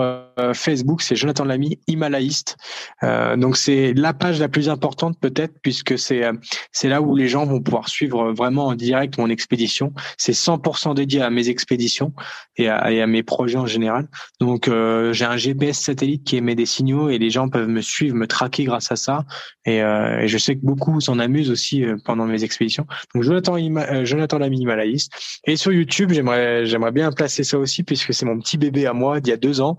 [0.54, 2.58] Facebook, c'est Jonathan Lamy Himalaïste.
[3.04, 6.24] Euh, donc, c'est la page la plus importante peut-être puisque c'est
[6.72, 9.94] c'est là où les gens vont pouvoir suivre vraiment en direct mon expédition.
[10.18, 12.14] C'est 100% dédié à mes expéditions
[12.58, 14.08] et à, mes projets en général.
[14.40, 18.16] Donc, j'ai un GPS satellite qui émet des signaux et les gens peuvent me suivre,
[18.16, 19.26] me traquer grâce à ça.
[19.66, 22.86] Et, je sais que beaucoup s'en amuse aussi euh, pendant mes expéditions.
[23.14, 25.12] Donc Jonathan, euh, Jonathan la minimaliste.
[25.46, 28.94] Et sur YouTube, j'aimerais j'aimerais bien placer ça aussi puisque c'est mon petit bébé à
[28.94, 29.78] moi d'il y a deux ans.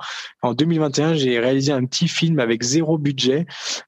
[0.55, 3.47] 2021, j'ai réalisé un petit film avec zéro budget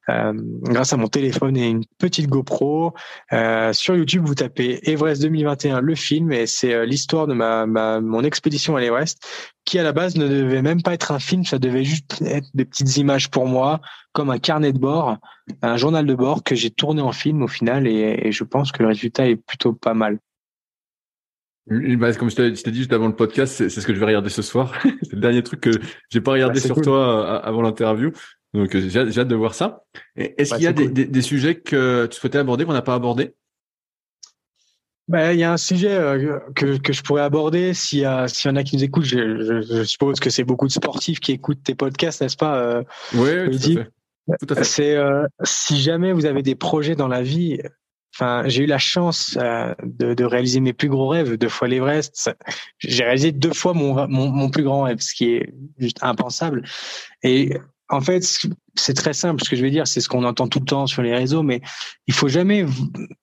[0.09, 2.93] euh, grâce à mon téléphone et une petite GoPro.
[3.33, 8.01] Euh, sur YouTube, vous tapez Everest 2021 le film et c'est l'histoire de ma, ma
[8.01, 9.19] mon expédition à l'Everest
[9.65, 12.49] qui à la base ne devait même pas être un film, ça devait juste être
[12.55, 13.81] des petites images pour moi,
[14.12, 15.17] comme un carnet de bord,
[15.62, 18.83] un journal de bord que j'ai tourné en film au final, et, je pense que
[18.83, 20.19] le résultat est plutôt pas mal.
[21.67, 24.31] Bah, comme je t'ai dit juste avant le podcast, c'est ce que je vais regarder
[24.31, 24.73] ce soir.
[25.03, 25.71] c'est le dernier truc que
[26.11, 28.12] j'ai pas regardé bah, sur toi euh, avant l'interview.
[28.53, 29.85] Donc euh, j'ai hâte de voir ça.
[30.17, 32.95] Est-ce bah, qu'il y a des, des, sujets que tu souhaitais aborder qu'on n'a pas
[32.95, 33.35] abordé?
[35.07, 38.27] Ben, il y a un sujet euh, que, que je pourrais aborder s'il y, a,
[38.27, 39.05] s'il y en a qui nous écoutent.
[39.05, 42.83] Je, je, suppose que c'est beaucoup de sportifs qui écoutent tes podcasts, n'est-ce pas euh,
[43.12, 43.91] Oui, tout à fait.
[44.41, 44.65] Tout à fait.
[44.65, 47.59] C'est euh, si jamais vous avez des projets dans la vie.
[48.15, 52.31] Enfin, j'ai eu la chance de, de, réaliser mes plus gros rêves, deux fois l'Everest.
[52.79, 56.65] J'ai réalisé deux fois mon, mon, mon plus grand rêve, ce qui est juste impensable.
[57.23, 57.55] Et
[57.89, 58.25] en fait,
[58.75, 59.43] c'est très simple.
[59.45, 61.43] Ce que je vais dire, c'est ce qu'on entend tout le temps sur les réseaux,
[61.43, 61.61] mais
[62.07, 62.65] il faut jamais,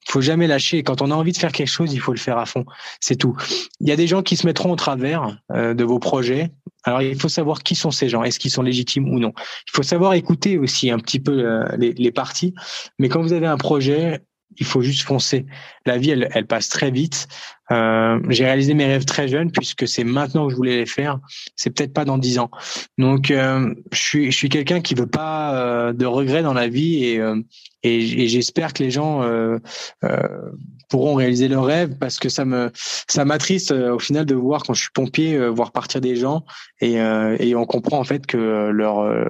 [0.08, 0.84] faut jamais lâcher.
[0.84, 2.66] Quand on a envie de faire quelque chose, il faut le faire à fond.
[3.00, 3.36] C'est tout.
[3.80, 6.52] Il y a des gens qui se mettront au travers euh, de vos projets.
[6.84, 8.24] Alors, il faut savoir qui sont ces gens.
[8.24, 9.34] Est-ce qu'ils sont légitimes ou non?
[9.68, 12.54] Il faut savoir écouter aussi un petit peu euh, les, les parties.
[13.00, 14.22] Mais quand vous avez un projet,
[14.58, 15.46] il faut juste foncer.
[15.86, 17.28] La vie, elle, elle passe très vite.
[17.72, 21.20] Euh, j'ai réalisé mes rêves très jeune puisque c'est maintenant que je voulais les faire.
[21.56, 22.52] C'est peut-être pas dans dix ans.
[22.98, 26.68] Donc, euh, je suis, je suis quelqu'un qui veut pas euh, de regrets dans la
[26.68, 27.42] vie et, euh,
[27.84, 29.58] et, j'espère que les gens euh,
[30.90, 34.74] pourront réaliser leurs rêves parce que ça me, ça m'attriste au final de voir quand
[34.74, 36.44] je suis pompier voir partir des gens
[36.80, 39.30] et, et on comprend en fait que leur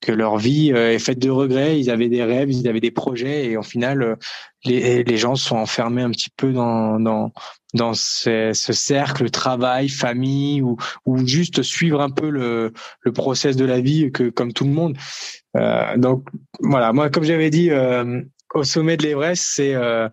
[0.00, 1.78] que leur vie euh, est faite de regrets.
[1.78, 4.16] Ils avaient des rêves, ils avaient des projets, et au final, euh,
[4.64, 7.32] les, les gens sont enfermés un petit peu dans dans
[7.74, 12.72] dans ce, ce cercle travail, famille, ou ou juste suivre un peu le
[13.02, 14.96] le process de la vie que comme tout le monde.
[15.56, 16.26] Euh, donc
[16.60, 18.22] voilà, moi comme j'avais dit euh,
[18.54, 20.08] au sommet de l'Everest, c'est euh,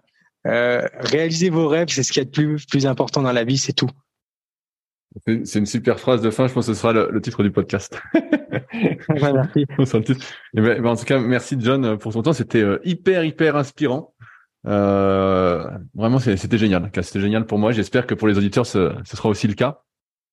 [0.45, 3.73] réaliser vos rêves, c'est ce qui est le plus plus important dans la vie, c'est
[3.73, 3.89] tout.
[5.25, 6.47] C'est une super phrase de fin.
[6.47, 7.99] Je pense que ce sera le, titre du podcast.
[9.09, 9.65] merci.
[10.53, 12.33] Eh ben, ben, en tout cas, merci John pour ton temps.
[12.33, 14.13] C'était euh, hyper hyper inspirant.
[14.67, 15.65] Euh,
[15.95, 16.89] vraiment, c'était génial.
[17.01, 17.71] C'était génial pour moi.
[17.71, 19.81] J'espère que pour les auditeurs, ce, sera aussi le cas.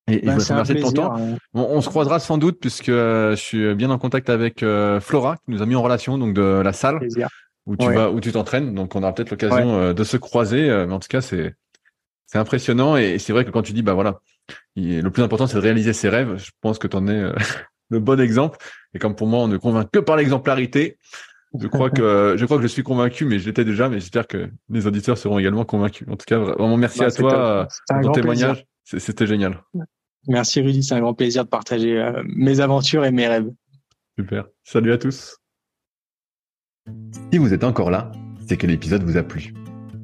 [0.07, 1.15] Et, ben, vous remercie de ton temps.
[1.15, 1.37] Hein.
[1.53, 4.63] On, se croisera sans doute puisque euh, je suis bien en contact avec
[4.99, 6.99] Flora qui nous a mis en relation donc de la salle
[7.65, 8.75] où tu vas où tu t'entraînes.
[8.75, 10.67] Donc on aura peut-être l'occasion de se croiser.
[10.85, 11.55] mais en tout cas, c'est
[12.25, 14.19] c'est impressionnant et c'est vrai que quand tu dis bah voilà
[14.75, 16.37] le plus important, c'est de réaliser ses rêves.
[16.37, 17.33] Je pense que tu en es euh,
[17.89, 18.57] le bon exemple.
[18.93, 20.97] Et comme pour moi, on ne convainc que par l'exemplarité,
[21.57, 23.87] je crois que je crois que je suis convaincu, mais je l'étais déjà.
[23.87, 26.07] Mais j'espère que les auditeurs seront également convaincus.
[26.09, 28.65] En tout cas, vraiment merci bah, à toi pour ton témoignage.
[28.83, 29.61] C'était génial.
[30.27, 33.51] Merci Rudy, c'est un grand plaisir de partager euh, mes aventures et mes rêves.
[34.17, 34.45] Super.
[34.63, 35.37] Salut à tous.
[37.31, 38.11] Si vous êtes encore là,
[38.47, 39.53] c'est que l'épisode vous a plu.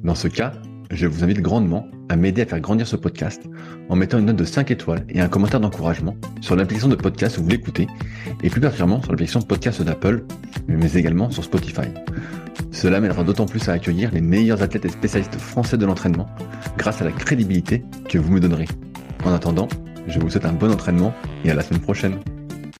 [0.04, 0.52] Dans ce cas,
[0.92, 3.42] je vous invite grandement à m'aider à faire grandir ce podcast
[3.88, 7.38] en mettant une note de 5 étoiles et un commentaire d'encouragement sur l'application de podcast
[7.38, 7.86] où vous l'écoutez
[8.42, 10.24] et plus particulièrement sur l'application podcast d'Apple,
[10.68, 11.88] mais également sur Spotify.
[12.70, 16.26] Cela m'aidera d'autant plus à accueillir les meilleurs athlètes et spécialistes français de l'entraînement
[16.76, 18.68] grâce à la crédibilité que vous me donnerez.
[19.24, 19.68] En attendant,
[20.08, 21.14] je vous souhaite un bon entraînement
[21.44, 22.18] et à la semaine prochaine.